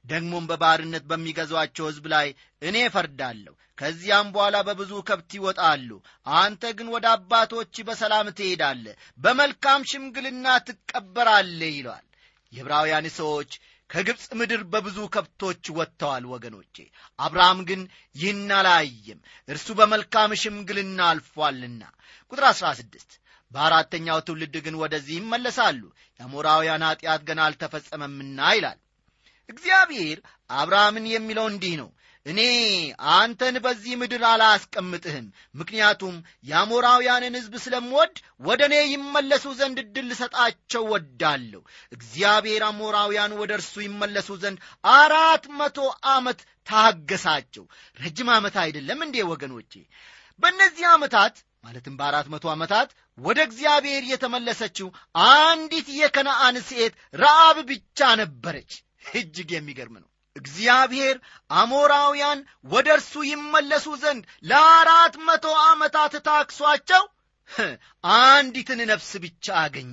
ደግሞም 0.05 0.45
በባርነት 0.51 1.05
በሚገዟቸው 1.11 1.87
ሕዝብ 1.89 2.05
ላይ 2.13 2.29
እኔ 2.63 2.77
እፈርዳለሁ። 2.87 3.55
ከዚያም 3.79 4.29
በኋላ 4.35 4.57
በብዙ 4.69 4.93
ከብት 5.09 5.31
ይወጣሉ። 5.37 5.91
አንተ 6.37 6.63
ግን 6.79 6.89
ወደ 6.95 7.07
አባቶች 7.15 7.75
በሰላም 7.89 8.29
ትሄዳለ 8.39 8.85
በመልካም 9.21 9.87
ሽምግልና 9.91 10.47
ትቀበራለ 10.69 11.61
ይለዋል 11.71 12.07
የዕብራውያን 12.53 13.09
ሰዎች 13.19 13.51
ከግብፅ 13.91 14.25
ምድር 14.39 14.63
በብዙ 14.73 14.99
ከብቶች 15.15 15.65
ወጥተዋል 15.77 16.25
ወገኖቼ። 16.33 16.77
አብርሃም 17.19 17.61
ግን 17.69 17.83
ይህን 18.17 18.51
አላየም 18.59 19.21
እርሱ 19.49 19.69
በመልካም 19.79 20.33
ሽምግልና 20.43 20.99
አልፏልና። 21.13 21.83
ቁጥር 22.33 22.45
16 22.53 23.19
በአራተኛው 23.53 24.19
ትውልድ 24.27 24.57
ግን 24.65 24.75
ወደዚህ 24.83 25.15
ይመለሳሉ። 25.19 25.83
የአሞራውያን 26.21 26.87
ኀጢአት 26.89 27.23
ገና 27.29 27.41
አልተፈጸመምና 27.47 28.49
ይላል። 28.57 28.79
እግዚአብሔር 29.49 30.19
አብርሃምን 30.51 31.07
የሚለው 31.13 31.47
እንዲህ 31.51 31.75
ነው። 31.81 31.89
እኔ 32.27 32.41
አንተን 33.13 33.57
በዚህ 33.65 33.93
ምድር 34.01 34.23
አላስቀምጥህም 34.31 35.27
ምክንያቱም 35.55 36.17
የአሞራውያንን 36.45 37.37
ሕዝብ 37.39 37.55
ስለምወድ 37.65 38.15
ወደ 38.41 38.61
እኔ 38.69 38.77
ይመለሱ 38.91 39.45
ዘንድ 39.61 39.79
እድል 39.85 40.07
ልሰጣቸው 40.11 40.85
ወዳለሁ 40.93 41.63
እግዚአብሔር 41.93 42.65
አሞራውያን 42.69 43.37
ወደ 43.41 43.53
እርሱ 43.59 43.75
ይመለሱ 43.87 44.37
ዘንድ 44.43 44.59
አራት 44.95 45.47
መቶ 45.61 45.79
ዓመት 46.15 46.41
ታገሳቸው። 46.67 47.65
ረጅም 47.97 48.31
ዓመት 48.37 48.57
አይደለም 48.65 49.01
እንዴ 49.07 49.17
ወገኖቼ? 49.31 49.73
በእነዚህ 50.41 50.87
ዓመታት 50.95 51.37
ማለትም 51.65 51.95
በአራት 51.99 52.27
መቶ 52.33 52.45
ዓመታት 52.53 52.91
ወደ 53.19 53.39
እግዚአብሔር 53.49 54.03
የተመለሰችው 54.11 54.89
አንዲት 55.29 55.89
የከነአን 55.99 56.57
ሴት 56.69 56.95
ረአብ 57.15 57.59
ብቻ 57.71 58.09
ነበረች። 58.21 58.73
እጅግ 59.15 59.51
የሚገርም 59.55 59.97
ነው። 59.99 60.09
እግዚአብሔር 60.37 61.17
አሞራውያን 61.53 62.41
ወደ 62.71 62.89
እርሱ 62.97 63.15
ይመለሱ 63.31 63.87
ዘንድ 64.03 64.23
ለአራት 64.51 65.15
መቶ 65.29 65.47
ዓመታት 65.65 66.15
ታክሷቸው 66.29 67.05
አንዲትን 68.19 68.81
ነፍስ 68.91 69.11
ብቻ 69.25 69.47
አገኘ 69.63 69.91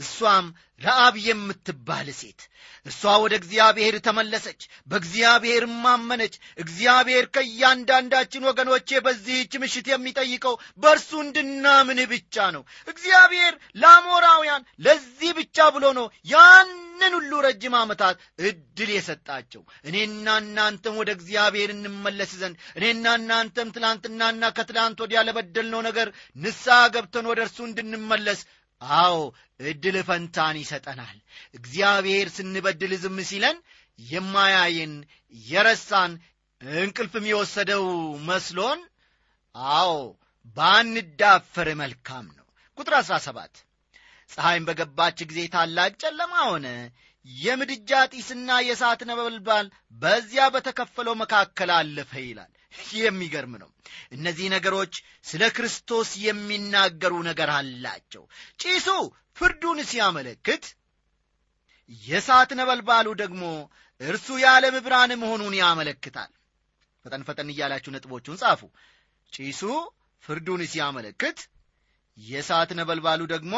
እሷም 0.00 0.46
ረአብ 0.80 1.14
የምትባል 1.24 2.08
ሴት። 2.18 2.40
እርሷ 2.86 3.02
ወደ 3.22 3.34
እግዚአብሔር 3.40 3.94
ተመለሰች 4.06 4.60
በእግዚአብሔር 4.88 5.64
ማመነች። 5.84 6.34
እግዚአብሔር 6.58 7.24
ከእያንዳንዳችን 7.34 8.46
ወገኖቼ 8.48 9.00
በዚህች 9.04 9.52
ምሽት 9.62 9.86
የሚጠይቀው 9.90 10.54
በእርሱ 10.82 11.10
እንድናምን 11.24 12.00
ብቻ 12.12 12.46
ነው። 12.56 12.62
እግዚአብሔር 12.88 13.52
ለአሞራውያን 13.82 14.66
ለዚህ 14.86 15.30
ብቻ 15.38 15.68
ብሎ 15.76 15.84
ነው 15.98 16.08
ያንን 16.32 16.82
ሁሉ 17.18 17.32
ረጅም 17.46 17.76
ዓመታት 17.80 18.16
እድል 18.44 18.90
የሰጣቸው። 18.94 19.62
እኔና 19.88 20.36
እናንተም 20.42 20.98
ወደ 21.00 21.10
እግዚአብሔር 21.16 21.70
እንመለስ 21.74 22.32
ዘንድ 22.42 22.58
እኔና 22.78 23.06
እናንተም 23.20 23.72
ትላንትናና 23.76 24.52
ከትላንት 24.58 25.00
ወዲያ 25.04 25.22
ለበደልነው 25.28 25.82
ነገር 25.88 26.10
ንስሐ 26.36 26.78
ገብተን 26.94 27.28
ወደ 27.32 27.40
እርሱ 27.46 27.58
እንድንመለስ 27.68 28.42
አዎ 28.96 29.16
ዕድል 29.60 29.96
ፈንታን 30.08 30.56
ይሰጠናል። 30.60 31.18
እግዚአብሔር 31.54 32.28
ስንበድል 32.36 32.92
ዝም 33.02 33.18
ሲለን 33.28 33.58
የማያየን 33.98 34.94
የረሳን 35.44 36.12
እንቅልፍም 36.80 37.24
የወሰደው 37.30 37.84
መስሎን 38.28 38.80
አዎ 39.76 39.92
ባንዳፈር 40.56 41.68
መልካም 41.82 42.26
ነው። 42.36 42.46
ቁጥር 42.78 42.94
17 43.02 43.62
ፀሐይም 44.30 44.66
በገባች 44.68 45.18
ጊዜ 45.30 45.40
ታላቅ 45.54 45.92
ጨለማ 46.02 46.34
ሆነ 46.48 46.66
የምድጃ 47.26 47.90
ጢስና 48.12 48.50
የእሳት 48.64 49.00
ነበልባል 49.10 49.66
በዚያ 50.02 50.44
በተከፈለው 50.54 51.14
መካከል 51.22 51.70
አለፈ 51.76 52.12
ይላል። 52.24 52.50
የሚገርም 52.98 53.54
ነው። 53.62 53.68
እነዚህ 54.12 54.46
ነገሮች 54.54 54.94
ስለ 55.24 55.42
ክርስቶስ 55.56 56.10
የሚናገሩ 56.24 57.14
ነገር 57.28 57.50
አላቸው። 57.56 58.24
ጪሱ 58.62 58.86
ፍርዱን 59.36 59.78
ሲያመለክት 59.90 60.64
የእሳት 62.02 62.50
ነበልባሉ 62.60 63.06
ደግሞ 63.22 63.42
እርሱ 64.00 64.28
የዓለም 64.42 64.76
ብርሃን 64.84 65.12
መሆኑን 65.22 65.54
ያመለክታል። 65.60 66.30
ፈጠን 67.04 67.24
ፈጠን 67.28 67.48
እያላችሁ 67.52 67.90
ነጥቦቹን 67.94 68.38
ጻፉ። 68.42 68.60
ጪሱ 69.32 69.62
ፍርዱን 70.22 70.62
ሲያመለክት 70.72 71.38
የእሳት 72.18 72.70
ነበልባሉ 72.78 73.20
ደግሞ 73.32 73.54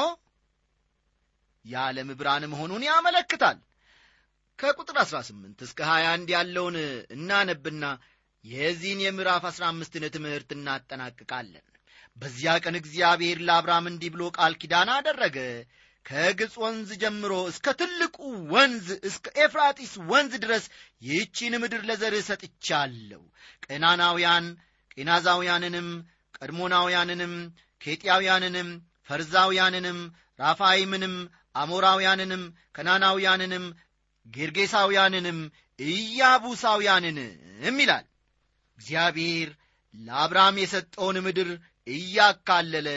የዓለም 1.66 2.10
ብርሃን 2.18 2.44
መሆኑን 2.52 2.82
ያመለክታል። 2.88 3.58
ከቁጥር 4.58 4.96
18 5.02 5.64
እስከ 5.66 5.80
21 5.88 6.30
ያለውን 6.34 6.76
እናነብና 7.16 7.84
የዚህን 8.44 9.00
የምዕራፍ 9.04 9.44
15ን 9.50 10.04
ትምህርት 10.14 10.50
እናጠናቅቃለን። 10.56 11.64
በዚያ 12.16 12.52
ቀን 12.64 12.76
እግዚአብሔር 12.80 13.38
ለአብርሃም 13.46 13.86
እንዲህ 13.90 14.10
ብሎ 14.14 14.22
ቃል 14.36 14.52
ኪዳን 14.60 14.90
አደረገ። 14.94 15.38
ከግብፅ 16.06 16.54
ወንዝ 16.62 16.90
ጀምሮ 17.02 17.32
እስከ 17.50 17.72
ትልቁ 17.78 18.16
ወንዝ 18.52 18.86
እስከ 19.08 19.32
ኤፍራጢስ 19.44 19.92
ወንዝ 20.10 20.34
ድረስ 20.44 20.64
ይህቺን 21.02 21.54
ምድር 21.62 21.82
ለዘርህ 21.88 22.22
ሰጥቻለሁ። 22.28 23.22
ቀናናውያን 23.66 24.46
ቄናዛውያንንም 24.94 25.88
ቀድሞናውያንንም 26.38 27.34
ኬጢያውያንንም 27.80 28.68
ፈርዛውያንንም 29.08 29.98
ራፋይምንም 30.40 31.14
አሞራውያንንም 31.56 32.42
ከናናውያንንም 32.72 33.64
ጌርጌሳውያንንም 34.26 35.38
ኢያቡሳውያንንም 35.78 37.76
ይላል። 37.80 38.06
እግዚአብሔር 38.78 39.48
ለአብርሃም 39.94 40.56
የሰጠውን 40.62 41.16
ምድር 41.26 41.50
እያካለለ 41.86 42.88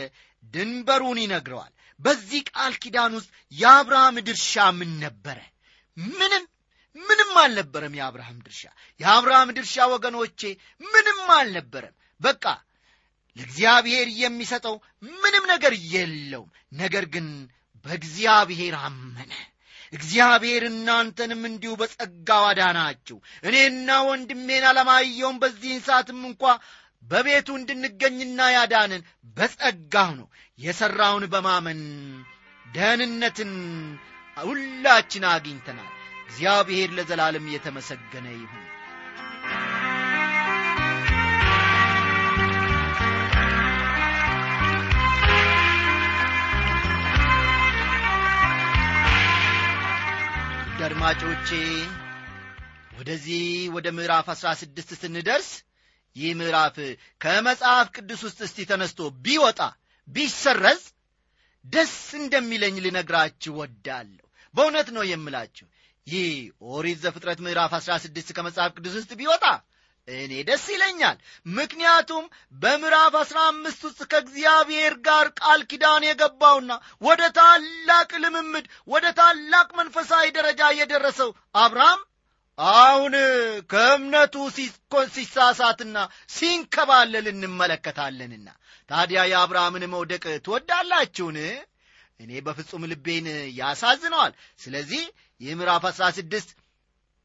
ድንበሩን 0.54 1.20
ይነግረዋል። 1.24 1.74
በዚህ 2.00 2.42
ቃል 2.50 2.74
ኪዳን 2.84 3.12
ውስጥ 3.18 3.30
የአብርሃም 3.52 4.18
ድርሻ 4.28 4.54
ምን 4.78 4.92
ነበረ? 5.04 5.38
ምንም 5.98 6.44
ምንም 6.96 7.32
አልነበረም 7.42 7.94
የአብርሃም 7.98 8.38
ድርሻ። 8.46 8.62
የአብርሃም 9.00 9.50
ድርሻ 9.58 9.86
ወገኖቼ 9.94 10.42
ምንም 10.84 11.20
አልነበረም። 11.36 11.96
በቃ 12.22 12.46
ለእግዚአብሔር 13.38 14.08
የሚሰጠው 14.22 14.76
ምንም 15.20 15.44
ነገር 15.54 15.74
የለውም። 15.94 16.50
ነገር 16.74 17.06
ግን 17.14 17.28
በእግዚአብሔር 17.86 18.76
አመነ። 18.82 19.32
እግዚአብሔር 19.94 20.64
እናንተንም 20.70 21.42
እንዲሁ 21.50 21.72
በጸጋው 21.80 22.44
አዳናችሁ። 22.50 23.18
እኔና 23.44 23.90
ወንድሜን 24.10 24.66
አለማየውን 24.70 25.40
በዚህን 25.44 25.82
ሰዓትም 25.88 26.20
እንኳ 26.30 26.44
በቤቱ 27.04 27.50
እንድንገኝና 27.58 28.40
ያዳንን 28.56 29.04
በጸጋው 29.38 30.12
ነው 30.20 30.28
የሠራውን 30.60 31.26
በማመን 31.34 31.82
ደህንነትን 32.66 33.54
ሁላችን 34.38 35.24
አግኝተናል። 35.32 35.92
እግዚአብሔር 36.26 36.90
ለዘላለም 36.98 37.46
የተመሰገነ 37.54 38.28
ይሁን 38.36 38.59
አድማጮቼ 50.90 51.50
ወደዚህ 52.98 53.42
ወደ 53.76 53.88
ምዕራፍ 53.98 54.28
አሥራ 54.34 54.48
ስድስት 54.62 54.92
ስንደርስ 55.02 55.50
ይህ 56.16 56.32
ምዕራፍ 56.40 56.78
ከመጽሐፍ 57.22 57.88
ቅዱስ 57.96 58.22
ውስጥ 58.28 58.40
እስቲ 58.48 58.66
ተነስቶ 58.72 59.10
ቢወጣ 59.26 59.60
ቢሰረዝ 60.08 60.82
ደስ 61.66 61.94
እንደሚለኝ 62.22 62.76
ልነግራችሁ 62.86 63.54
ወዳለሁ 63.60 64.26
በእውነት 64.56 64.90
ነው 64.96 65.06
የምላችሁ 65.12 65.68
ይህ 66.08 66.32
ኦሪት 66.72 67.00
ዘፍጥረት 67.06 67.42
ምዕራፍ 67.48 67.76
16 67.80 68.34
ከመጽሐፍ 68.40 68.74
ቅዱስ 68.78 68.96
ውስጥ 69.00 69.12
ቢወጣ 69.22 69.46
እኔ 70.16 70.34
ደስ 70.48 70.66
ይለኛል። 70.74 71.18
ምክንያቱም 71.52 72.26
በምዕራፍ 72.56 73.16
አስራ 73.20 73.40
አምስት 73.50 73.82
ውስጥ 73.88 74.02
ከእግዚአብሔር 74.12 74.94
ጋር 75.08 75.28
ቃል 75.40 75.62
ኪዳን 75.72 76.06
የገባውና 76.08 76.72
ወደ 77.02 77.22
ታላቅ 77.38 78.12
ልምምድ 78.24 78.66
ወደ 78.88 79.06
ታላቅ 79.20 79.68
መንፈሳዊ 79.80 80.26
ደረጃ 80.38 80.72
የደረሰው 80.80 81.32
አብርሃም 81.64 82.02
አሁን 82.58 83.14
ከእምነቱ 83.70 84.36
ሲሳሳትና 85.14 85.98
ሲንከባለል 86.30 87.28
እንመለከታለንና 87.34 88.48
ታዲያ 88.90 89.20
የአብርሃምን 89.30 89.84
መውደቅ 89.92 90.24
ትወዳላችሁን? 90.46 91.38
እኔ 92.20 92.32
በፍጹም 92.46 92.84
ልቤን 92.92 93.28
ያሳዝነዋል። 93.60 94.34
ስለዚህ 94.60 95.04
ይህ 95.42 95.54
ምዕራፍ 95.60 95.84
አሥራ 95.90 96.06
ስድስት 96.18 96.50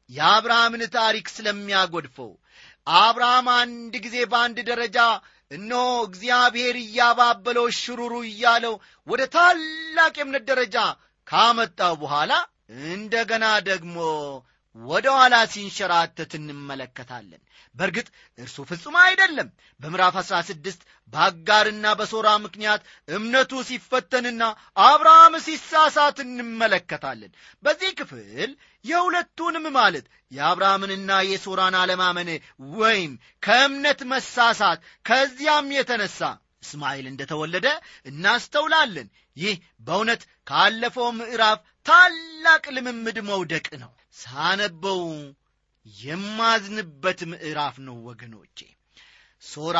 የአብርሃምን 0.09 0.83
ታሪክ 0.95 1.25
ስለሚያጎድፈው 1.35 2.31
አብርሃም 2.87 3.47
አንድ 3.55 3.93
ጊዜ 4.05 4.17
በአንድ 4.31 4.57
ደረጃ 4.69 4.97
እነሆ 5.51 5.79
እግዚአብሔር 6.07 6.75
እያባበለው 6.81 7.67
ሽሩሩ 7.79 8.13
እያለው 8.29 8.75
ወደ 9.07 9.21
ታላቅ 9.35 10.13
የእምነት 10.17 10.45
ደረጃ 10.51 10.77
ካመጣው 11.27 11.95
በኋላ 12.01 12.33
እንደገና 12.89 13.45
ደግሞ 13.67 13.97
ወደ 14.75 15.07
ኋላ 15.17 15.35
ሲንሸራተት 15.51 16.31
እንመለከታለን። 16.37 17.41
በእርግጥ 17.75 18.07
እርሱ 18.39 18.57
ፍጹም 18.69 18.95
አይደለም። 19.03 19.49
በምዕራፍ 19.81 20.15
16 20.21 20.81
በአጋርና 21.13 21.85
በሶራ 21.99 22.27
ምክንያት 22.45 22.81
እምነቱ 23.09 23.51
ሲፈተንና 23.69 24.43
አብርሃም 24.85 25.35
ሲሳሳት 25.45 26.17
እንመለከታለን። 26.25 27.31
በዚህ 27.63 27.91
ክፍል 27.99 28.51
የሁለቱንም 28.85 29.65
ማለት 29.77 30.05
የአብርሃምንና 30.31 31.11
የሶራን 31.27 31.75
አለማመን 31.81 32.29
ወይም 32.75 33.11
ከእምነት 33.43 33.99
መሳሳት 34.11 34.79
ከዚያም 35.05 35.69
የተነሳ 35.75 36.19
እስማኤል 36.65 37.05
እንደተወለደ 37.09 37.67
እናስተውላለን። 38.09 39.07
ይህ 39.37 39.55
በእውነት 39.87 40.21
ካለፈው 40.47 41.07
ምዕራፍ 41.17 41.59
ታላቅ 41.85 42.63
ልምምድ 42.75 43.17
መውደቅ 43.29 43.67
ነው። 43.83 43.91
ሳነበው 44.17 45.01
የማዝንበት 45.85 47.19
ምዕራፍ 47.31 47.75
ነው 47.87 47.97
ወገኖቼ። 48.07 48.59
ሶራ 49.43 49.79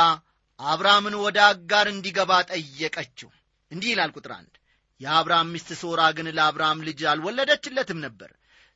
አብርሃምን 0.60 1.16
ወደ 1.24 1.38
አጋር 1.48 1.86
እንዲገባ 1.92 2.32
ጠየቀችው። 2.52 3.30
እንዲህ 3.72 3.90
ይላል 3.94 4.12
ቁጥር 4.16 4.32
አንድ 4.38 4.54
የአብርሃም 5.02 5.50
ሚስት 5.54 5.70
ሶራ 5.80 6.02
ግን 6.18 6.28
ለአብርሃም 6.38 6.84
ልጅ 6.88 7.00
አልወለደችለትም 7.12 8.00
ነበር 8.06 8.30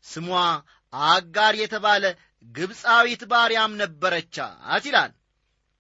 ስሟ 0.06 0.28
አጋር 0.94 1.54
የተባለ 1.60 2.04
ግብፃዊት 2.46 3.22
ባሪያም 3.32 3.74
ነበረቻት 3.82 4.86
ይላል። 4.86 5.12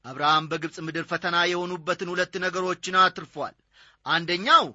አብርሃም 0.05 0.45
በግብፅ 0.51 0.77
ምድር 0.85 1.05
ፈተና 1.09 1.37
የሆኑበትን 1.49 2.11
ሁለት 2.13 2.33
ነገሮችን 2.43 2.97
አትርፏል። 3.01 3.55
አንደኛው 4.05 4.65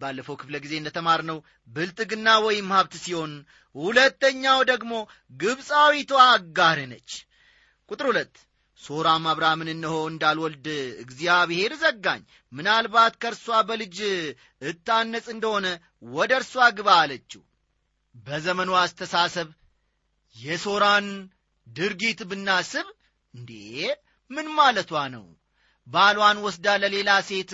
ባለፈው 0.00 0.36
ክፍለ 0.40 0.56
ጊዜ 0.64 0.74
እንደተማርነው 0.78 1.38
ብልጥግና 1.68 2.28
ወይም 2.46 2.68
ሀብት 2.76 2.94
ሲሆን 3.02 3.32
ሁለተኛው 3.74 4.60
ደግሞ 4.70 4.92
ግብፃዊቷ 5.32 6.12
አጋር 6.28 6.78
ነች። 6.92 7.10
ቁጥር 7.88 8.06
ሁለት 8.10 8.34
ሶራም 8.80 9.24
አብርሃምን 9.30 9.70
እነሆ 9.74 9.94
እንዳልወልድ 10.10 10.66
እግዚአብሔር 11.02 11.72
ዘጋኝ። 11.82 12.22
ምናልባት 12.52 13.14
ከእርሷ 13.22 13.46
በልጅ 13.68 13.98
እታነጽ 14.62 15.26
እንደሆነ 15.34 15.66
ወደ 16.12 16.32
እርሷ 16.40 16.54
ግባ 16.78 16.90
አለችው 17.02 17.42
በዘመኑ 18.14 18.70
አስተሳሰብ 18.76 19.48
የሶራን 20.36 21.06
ድርጊት 21.66 22.20
ብናስብ 22.30 22.86
እንዴ 23.34 23.50
ምን 24.30 24.46
ማለቷ 24.56 24.92
ነው? 25.14 25.24
ባሏን 25.86 26.38
ወስዳ 26.44 26.66
ለሌላ 26.82 27.10
ሴት 27.28 27.52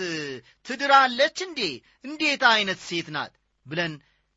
ትድራለች 0.65 1.37
እንዴ? 1.47 1.59
እንዴት 2.03 2.43
ዐይነት 2.49 2.79
ሴት 2.89 3.07
ናት? 3.15 3.33
ብለን 3.65 3.93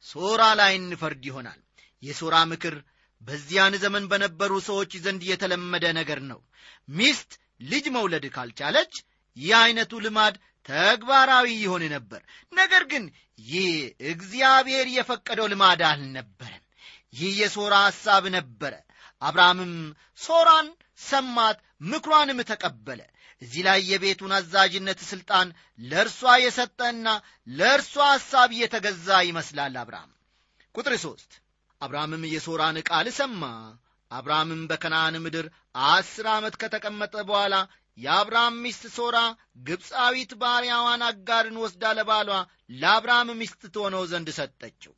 ሶራ 0.06 0.42
ላይ 0.60 0.72
እንፈርድ 0.78 1.22
ይሆናል። 1.28 1.60
የሶራ 2.02 2.36
ምክር 2.52 2.74
በዚያን 3.22 3.74
ዘመን 3.82 4.04
በነበሩ 4.10 4.52
ሰዎች 4.68 4.92
ዘንድ 5.04 5.22
የተለመደ 5.30 5.86
ነገር 5.98 6.20
ነው። 6.30 6.40
ሚስት 6.90 7.30
ልጅ 7.62 7.86
መውለድ 7.96 8.24
ካልቻለች 8.36 8.92
ይህ 9.36 9.52
ዐይነቱ 9.58 9.92
ልማድ 10.04 10.34
ተግባራዊ 10.68 11.46
ይሆን 11.62 11.82
ነበር። 11.94 12.20
ነገር 12.52 12.82
ግን 12.90 13.04
ይህ 13.48 13.70
እግዚአብሔር 14.10 14.86
የፈቀደው 14.96 15.46
ልማድ 15.52 15.82
አልነበረም። 15.88 16.64
ይህ 17.14 17.32
የሶራ 17.40 17.74
ሐሳብ 17.86 18.24
ነበረ። 18.36 18.74
አብርሃምም 19.22 19.72
ሶራን 20.22 20.68
ሰማት 21.04 21.58
ምክሯንም 21.84 22.38
ተቀበለ። 22.50 23.00
እዚህ 23.42 23.62
ላይ 23.66 23.78
የቤቱን 23.90 24.32
አዛዥነት 24.38 25.00
ሥልጣን 25.10 25.48
ለእርሷ 25.82 26.32
የሰጠና 26.42 27.06
ለእርሷ 27.52 27.94
ሐሳብ 28.10 28.50
እየተገዛ 28.52 29.08
ይመስላል 29.28 29.76
አብርሃም። 29.82 30.10
ቁጥር 30.74 30.94
ሦስት 31.04 31.30
አብርሃምም 31.80 32.24
የሶራን 32.32 32.78
ቃል 32.88 33.06
ሰማ። 33.18 33.42
አብርሃምም 34.10 34.62
በከነአን 34.70 35.16
ምድር 35.24 35.46
አስር 35.88 36.26
ዓመት 36.34 36.54
ከተቀመጠ 36.62 37.14
በኋላ 37.28 37.54
የአብርሃም 38.00 38.54
ሚስት 38.64 38.84
ሶራ 38.96 39.16
ግብፃዊት 39.66 40.32
ባሪያዋን 40.40 41.02
አጋርን 41.08 41.60
ወስዳ 41.62 41.92
ለባሏ 41.98 42.30
ለአብርሃም 42.80 43.30
ሚስት 43.40 43.62
ትሆነው 43.74 44.02
ዘንድ 44.10 44.28
ሰጠችው። 44.38 44.94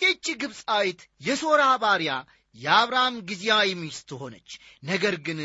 ይህቺ 0.00 0.26
ግብፃዊት 0.42 1.00
የሶራ 1.26 1.62
ባሪያ 1.82 2.12
የአብርሃም 2.54 3.16
ጊዜያዊ 3.28 3.68
ሚስት 3.80 4.08
ሆነች። 4.20 4.50
ነገር 4.84 5.14
ግን 5.26 5.40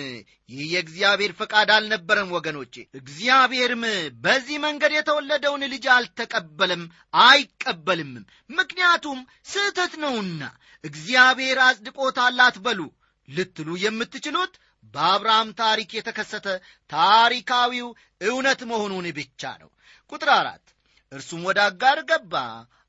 ይህ 0.49 0.61
የእግዚአብሔር 0.71 1.31
ፈቃድ 1.39 1.69
አልነበረም 1.75 2.33
ወገኖቼ። 2.35 2.75
እግዚአብሔርም 2.99 3.83
በዚህ 4.23 4.57
መንገድ 4.65 4.93
የተወለደውን 4.95 5.63
ልጅ 5.73 5.85
አልተቀበለም 5.95 6.83
አይቀበልምም። 7.23 8.25
ምክንያቱም 8.57 9.19
ስህተት 9.45 9.95
ነውና 10.03 10.41
እግዚአብሔር 10.83 11.59
አጽድቆታል 11.65 12.39
አትበሉ 12.45 12.79
ልትሉ 13.27 13.69
የምትችሉት 13.81 14.55
በአብርሃም 14.93 15.49
ታሪክ 15.59 15.89
የተከሰተ 15.93 16.47
ታሪካዊው 16.89 17.89
እውነት 18.21 18.61
መሆኑን 18.71 19.07
ብቻ 19.17 19.51
ነው። 19.61 19.69
ቁጥር 20.11 20.29
አራት 20.35 20.65
እርሱም 21.11 21.41
ወደ 21.49 21.59
አጋር 21.67 21.99
ገባ 22.09 22.33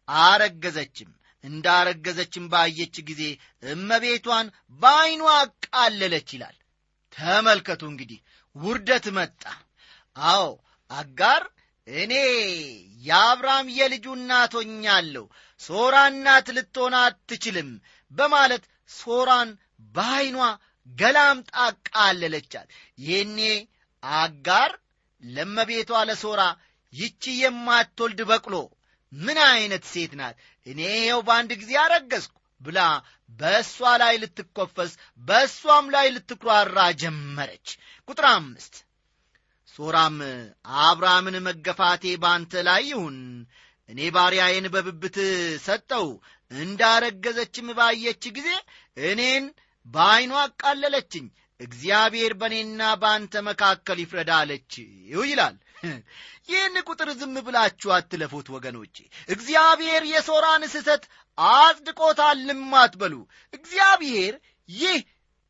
አረገዘችም። 0.09 1.11
እንዳረገዘችም 1.45 2.45
ባየች 2.53 2.97
ጊዜ 3.09 3.23
እመቤቷን 3.71 4.47
በዐይኗ 4.81 5.23
አቃለለች 5.39 6.29
ይላል። 6.37 6.57
ተመልከቱ 7.13 7.83
እንግዲህ 7.91 8.21
ውርደት 8.57 9.07
መጣ። 9.19 9.43
አዎ 10.17 10.47
አጋር 10.91 11.43
እኔ 11.87 12.13
የአብርሃም 13.05 13.67
የልጁ 13.79 14.07
እናቶኛለሁ 14.19 15.25
ሶራ 15.61 15.97
እናት 16.13 16.47
ልትሆን 16.57 16.95
አትችልም 17.01 17.71
በማለት 18.13 18.65
ሶራን 18.91 19.51
በዐይኗ 19.95 20.39
ገላምጣ 20.89 21.51
አቃለለቻት 21.65 22.69
ይህኔ 22.99 23.39
አጋር 24.03 24.71
ለመቤቷ 25.23 25.91
ለሶራ 26.09 26.43
ይቺ 26.93 27.23
የማትወልድ 27.41 28.21
በቅሎ 28.31 28.55
ምን 29.13 29.39
ዐይነት 29.47 29.85
ሴት 29.93 30.13
ናት? 30.21 30.37
እኔ 30.67 30.81
ይኸው 30.97 31.21
በአንድ 31.27 31.51
ጊዜ 31.61 31.73
አረገዝኩ 31.83 32.35
ብላ 32.61 32.79
በእሷ 33.31 33.77
ላይ 34.03 34.15
ልትኮፈስ 34.23 34.93
በእሷም 35.23 35.87
ላይ 35.95 36.07
ልትኩራራ 36.15 36.79
ጀመረች። 37.03 37.67
ቁጥር 38.09 38.27
አምስት 38.33 38.75
ሶራም 39.75 40.17
አብርሃምን 40.83 41.37
መገፋቴ 41.47 42.05
ባንተ 42.25 42.63
ላይ 42.69 42.83
ይሁን። 42.91 43.17
እኔ 43.89 44.01
ባሪያዬን 44.15 44.67
በብብት 44.75 45.17
ሰጠው። 45.65 46.07
እንዳረገዘችም 46.51 47.69
ባየች 47.79 48.25
ጊዜ 48.37 48.49
እኔን 49.05 49.45
በዐይኗ 49.87 50.33
አቃለለችኝ። 50.43 51.27
እግዚአብሔር 51.61 52.33
በእኔና 52.35 52.83
በአንተ 53.03 53.43
መካከል 53.49 53.99
ይፍረዳለችው 54.03 54.87
ይላል። 55.25 55.57
ይህን 56.49 56.77
ቁጥር 56.89 57.09
ዝም 57.21 57.35
ብላችሁ 57.47 57.91
አትለፉት 57.97 58.47
ወገኖቼ። 58.55 58.97
እግዚአብሔር 59.29 60.03
የሶራን 60.11 60.63
ስህተት 60.73 61.05
አጽድቆታልም 61.39 62.63
አትበሉ። 62.81 63.15
እግዚአብሔር 63.55 64.35
ይህ 64.69 64.99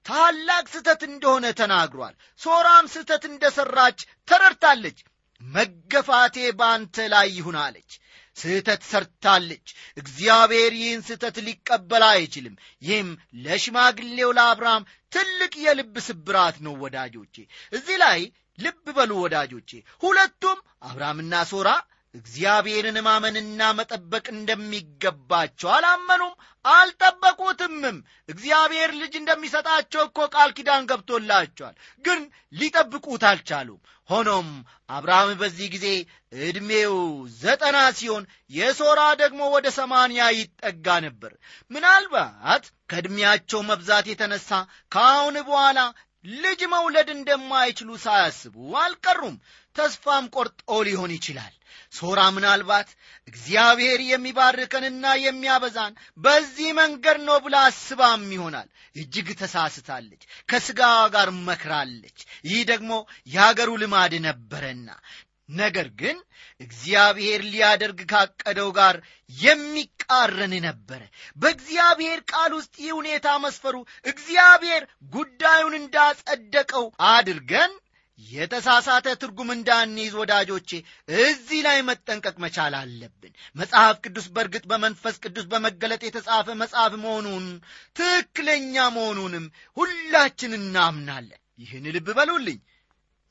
ታላቅ 0.06 0.64
ስህተት 0.72 1.02
እንደሆነ 1.08 1.46
ተናግሯል። 1.60 2.14
ሶራም 2.40 2.86
ስህተት 2.94 3.22
እንደ 3.30 3.44
ሠራች 3.56 3.98
ተረድታለች። 4.28 4.98
መገፋቴ 5.40 6.36
በአንተ 6.58 6.96
ላይ 7.12 7.28
ይሁን 7.36 7.56
አለች 7.62 7.90
ስህተት 8.36 8.82
ሰርታለች። 8.90 9.66
እግዚአብሔር 9.96 10.72
ይህን 10.80 11.02
ስህተት 11.02 11.36
ሊቀበል 11.46 12.04
አይችልም። 12.10 12.54
ይህም 12.82 13.10
ለሽማግሌው 13.44 14.30
ለአብርሃም 14.32 14.86
ትልቅ 15.12 15.52
የልብ 15.64 15.96
ስብራት 16.06 16.56
ነው 16.64 16.74
ወዳጆቼ። 16.82 17.36
እዚህ 17.72 17.98
ላይ 18.04 18.20
ልብ 18.58 18.84
በሉ 18.96 19.12
ወዳጆቼ። 19.22 19.70
ሁለቱም 20.02 20.58
አብርሃምና 20.82 21.34
ሶራ 21.50 21.68
እግዚአብሔርን 22.14 22.98
ማመንና 23.06 23.60
መጠበቅ 23.78 24.24
እንደሚገባቸው 24.34 25.68
አላመኑም 25.70 26.34
አልጠበቁትምም። 26.64 27.96
እግዚአብሔር 28.28 28.90
ልጅ 29.00 29.14
እንደሚሰጣቸው 29.20 30.02
እኮ 30.04 30.28
ቃል 30.34 30.50
ኪዳን 30.56 30.86
ገብቶላቸዋል 30.90 31.74
ግን 32.04 32.20
ሊጠብቁት 32.54 33.24
አልቻሉም። 33.30 33.80
ሆኖም 34.08 34.48
አብርሃም 34.90 35.30
በዚህ 35.40 35.66
ጊዜ 35.74 35.86
ዕድሜው 36.42 36.96
ዘጠና 37.40 37.76
ሲሆን 37.98 38.24
የሶራ 38.50 39.00
ደግሞ 39.22 39.42
ወደ 39.54 39.66
ሰማንያ 39.78 40.24
ይጠጋ 40.38 40.96
ነበር። 41.06 41.32
ምናልባት 41.70 42.64
ከዕድሜያቸው 42.90 43.60
መብዛት 43.70 44.06
የተነሳ 44.10 44.50
ከአሁን 44.92 45.38
በኋላ 45.48 45.78
ልጅ 46.24 46.60
መውለድ 46.72 47.08
እንደማይችሉ 47.14 47.90
ሳያስቡ 48.04 48.54
አልቀሩም። 48.82 49.36
ተስፋም 49.76 50.26
ቆርጦ 50.34 50.70
ሊሆን 50.86 51.12
ይችላል። 51.14 51.54
ሶራ 51.92 52.20
ምናልባት 52.34 52.88
እግዚአብሔር 53.28 54.00
የሚባርከንና 54.06 55.04
የሚያበዛን 55.22 55.92
በዚህ 56.18 56.68
መንገድ 56.78 57.18
ነው 57.28 57.36
ብላ 57.44 57.56
አስባም 57.68 58.24
ይሆናል። 58.36 58.68
እጅግ 58.96 59.28
ተሳስታለች 59.40 60.22
ከሥጋዋ 60.48 60.98
ጋር 61.14 61.30
መክራለች። 61.46 62.18
ይህ 62.44 62.60
ደግሞ 62.70 62.92
የአገሩ 63.28 63.70
ልማድ 63.82 64.14
ነበረና 64.26 64.88
ነገር 65.48 65.88
ግን 66.00 66.16
እግዚአብሔር 66.60 67.40
ሊያደርግ 67.50 68.00
ካቀደው 68.12 68.68
ጋር 68.78 68.96
የሚቃረን 69.30 70.54
ነበረ 70.66 71.00
በእግዚአብሔር 71.38 72.20
ቃል 72.30 72.52
ውስጥ 72.58 72.74
ይህ 72.82 72.92
ሁኔታ 72.98 73.28
መስፈሩ 73.44 73.76
እግዚአብሔር 74.06 74.82
ጉዳዩን 75.12 75.74
እንዳጸደቀው 75.80 76.86
አድርገን 77.10 77.72
የተሳሳተ 78.26 79.06
ትርጉም 79.20 79.48
እንዳንይዝ 79.54 80.12
ወዳጆቼ 80.18 80.70
እዚህ 81.22 81.60
ላይ 81.66 81.78
መጠንቀቅ 81.88 82.34
መቻል 82.44 82.74
አለብን። 82.80 83.32
መጽሐፍ 83.56 83.96
ቅዱስ 84.04 84.26
በእርግጥ 84.34 84.62
በመንፈስ 84.70 85.16
ቅዱስ 85.24 85.46
በመገለጥ 85.52 86.02
የተጻፈ 86.06 86.46
መጽሐፍ 86.60 86.92
መሆኑን 87.02 87.46
ትክክለኛ 87.98 88.84
መሆኑንም 88.96 89.46
ሁላችን 89.76 90.54
እናምናለን። 90.60 91.40
ይህን 91.58 91.88
ልብ 91.96 92.08
በሉልኝ። 92.18 92.60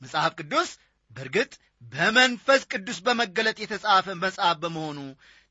መጽሐፍ 0.00 0.34
ቅዱስ 0.40 0.70
በእርግጥ 1.10 1.52
በመንፈስ 1.92 2.62
ቅዱስ 2.72 2.98
በመገለጥ 3.06 3.56
የተጻፈ 3.60 4.06
መጽሐፍ 4.22 4.56
በመሆኑ 4.62 4.98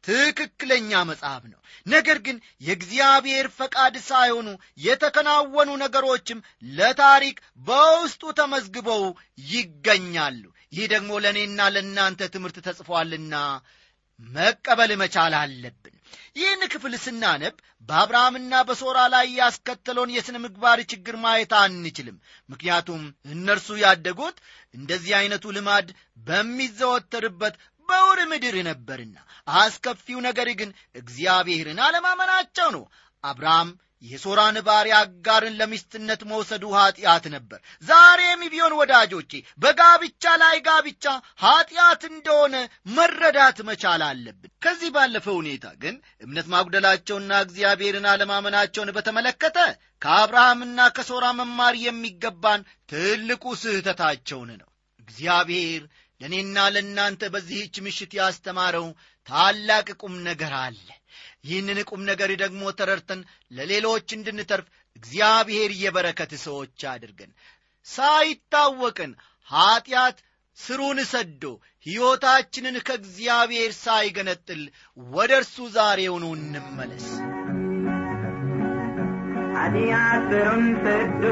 ትክክለኛ 0.04 0.92
መጽሐፍ 1.10 1.44
ነው። 1.52 1.60
ነገር 1.86 2.18
ግን 2.26 2.38
የእግዚአብሔር 2.62 3.48
ፈቃድ 3.58 3.96
ሳይሆኑ 4.08 4.48
የተከናወኑ 4.86 5.70
ነገሮችም 5.84 6.44
ለታሪክ 6.72 7.38
በውስጡ 7.68 8.34
ተመዝግበው 8.40 9.04
ይገኛሉ። 9.52 10.44
ይህ 10.74 10.86
ደግሞ 10.94 11.12
ለእኔና 11.24 11.70
ለእናንተ 11.74 12.30
ትምህርት 12.34 12.60
ተጽፏልና 12.68 13.36
መቀበል 14.20 14.92
መቻል 15.02 15.34
አለብን 15.40 15.96
ይህን 16.36 16.62
ክፍል 16.74 16.94
ስናነብ 17.04 17.56
በአብርሃምና 17.90 18.54
በሶራ 18.68 19.00
ላይ 19.14 19.28
ያስከተለውን 19.40 20.14
የሥነ 20.14 20.38
ምግባር 20.44 20.80
ችግር 20.92 21.16
ማየት 21.24 21.54
አንችልም። 21.60 22.18
ምክንያቱም 22.50 23.02
እነርሱ 23.32 23.78
ያደጉት 23.84 24.38
እንደዚህ 24.74 25.14
ዐይነቱ 25.20 25.54
ልማድ 25.58 25.88
በሚዘወተርበት 26.28 27.56
በውር 27.90 28.20
ምድር 28.32 28.56
ነበርና 28.68 29.16
አስከፊው 29.56 30.20
ነገር 30.28 30.50
ግን 30.60 30.70
እግዚአብሔርን 30.96 31.80
አለማመናቸው 31.86 32.70
ነው። 32.76 32.84
አብርሃም 33.24 33.70
የሶራን 34.04 34.58
ባሪያ 34.66 34.96
አጋርን 35.04 35.58
ለሚስትነት 35.60 36.22
መውሰዱ 36.30 36.64
ኀጢአት 36.76 37.26
ነበር። 37.36 37.60
ዛሬም 37.84 38.42
ቢሆን 38.54 38.74
ወዳጆቼ 38.80 39.32
በጋብቻ 39.64 40.34
ላይ 40.42 40.58
ጋብቻ 40.68 41.06
ኀጢአት 41.44 42.04
እንደሆነ 42.10 42.56
መረዳት 42.96 43.60
መቻል 43.70 44.04
አለብን። 44.10 44.52
ከዚህ 44.66 44.92
ባለፈ 44.96 45.26
ሁኔታ 45.38 45.66
ግን 45.84 45.96
እምነት 46.22 46.50
ማጉደላቸውና 46.54 47.32
እግዚአብሔርን 47.46 48.08
አለማመናቸውን 48.14 48.94
በተመለከተ 48.98 49.58
ከአብርሃምና 50.02 50.80
ከሶራ 50.96 51.26
መማር 51.40 51.76
የሚገባን 51.84 52.62
ትልቁ 52.92 53.44
ስህተታቸውን 53.62 54.52
ነው። 54.62 54.70
እግዚአብሔር 55.08 55.82
ለእኔና 56.24 56.58
ለእናንተ 56.74 57.22
በዚህች 57.32 57.76
ምሽት 57.86 58.12
ያስተማረው 58.18 58.86
ታላቅ 59.28 59.88
ቁም 60.02 60.14
ነገር 60.28 60.54
አለ። 60.60 60.86
ይህንን 61.46 61.80
ቁም 61.90 62.02
ነገር 62.10 62.32
ደግሞ 62.42 62.62
ተረድተን 62.78 63.22
ለሌሎች 63.52 64.08
እንድንተርፍ 64.18 64.68
እግዚአብሔር 64.96 65.72
የበረከት 65.80 66.32
ሰዎች 66.44 66.86
አድርገን 66.92 67.32
ሳይታወቅን 67.88 69.12
ኀጢአት 69.50 70.18
ስሩን 70.58 71.00
ሰዶ 71.12 71.44
ሕይወታችንን 71.86 72.76
ከእግዚአብሔር 72.88 73.72
ሳይገነጥል 73.80 74.64
ወደ 74.98 75.32
እርሱ 75.42 75.58
ዛሬውኑ 75.76 76.26
እንመለስ። 76.38 77.08
ኃጢአት 79.58 80.24
ስሩን 80.32 80.66
ሰዶ 80.86 81.24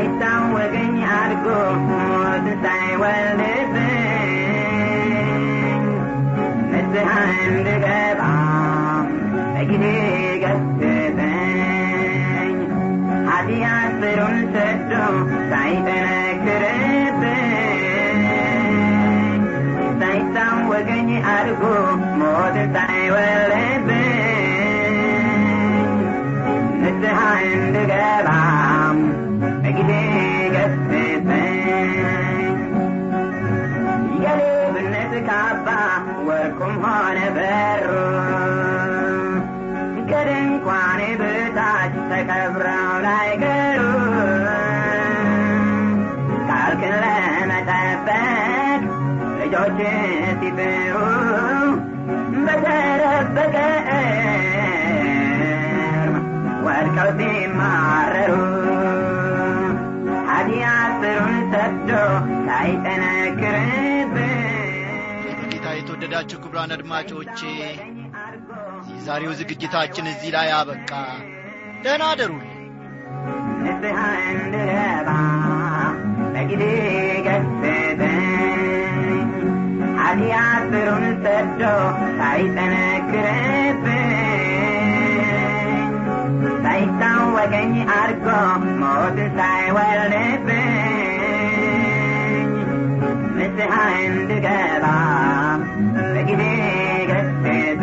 ሳይጠነክርብኝ 0.00 0.22
ሳይታወቀኝ 0.72 0.94
አድጎ 1.14 1.46
ሞት 1.88 2.46
ሳይወልድብኝ 2.62 3.90
ንስሐ 6.72 7.10
እንድገባ 7.46 8.20
በጊዜ 9.54 9.84
ገስጸኝ 10.44 11.18
ኃጢአት 13.28 13.92
ስሩን 14.00 14.38
ሰዶ 14.54 14.92
ሳይጠነክርብኝ 15.52 16.86
ሳይታወቀኝ 20.00 21.08
አድጎ 21.34 21.62
ሞት 22.22 22.56
ሳይወልድብኝ 22.76 24.06
ንስሐ 26.82 27.18
እንድገባ 27.50 28.28
በጊዜ 28.28 28.49
ሰዶ 61.90 62.00
ሳይጠነክርብኝ 62.46 64.34
በጌታ 65.36 65.66
የተወደዳችሁ 65.76 66.38
ክቡራን 66.42 66.72
አድማጮቼ 66.76 67.38
የዛሬው 68.90 69.32
ዝግጅታችን 69.40 70.10
እዚህ 70.12 70.30
ላይ 70.36 70.48
አበቃ። 70.58 70.90
ደህና 71.84 72.02
አደሩልን 72.12 72.46
ንስሐ 73.64 73.98
እንድገባ 74.32 75.08
በጊዜ 76.34 76.62
ገስጸኝ 77.26 78.00
ኃጢአት 79.98 80.72
ሰዶ 81.24 81.62
ሳይጠነክርብኝ 82.20 84.06
ሳይታወቀኝ 86.64 87.74
አድጎ 87.96 88.26
ሞት 88.80 89.18
ሳይወልድብኝ 89.38 90.59
እንድገባ 94.04 94.84
በጊዜ 96.06 96.42
ገስጸኝ 97.10 97.82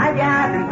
ኃጢአትን 0.00 0.64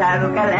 ሳላውቀው 0.00 0.50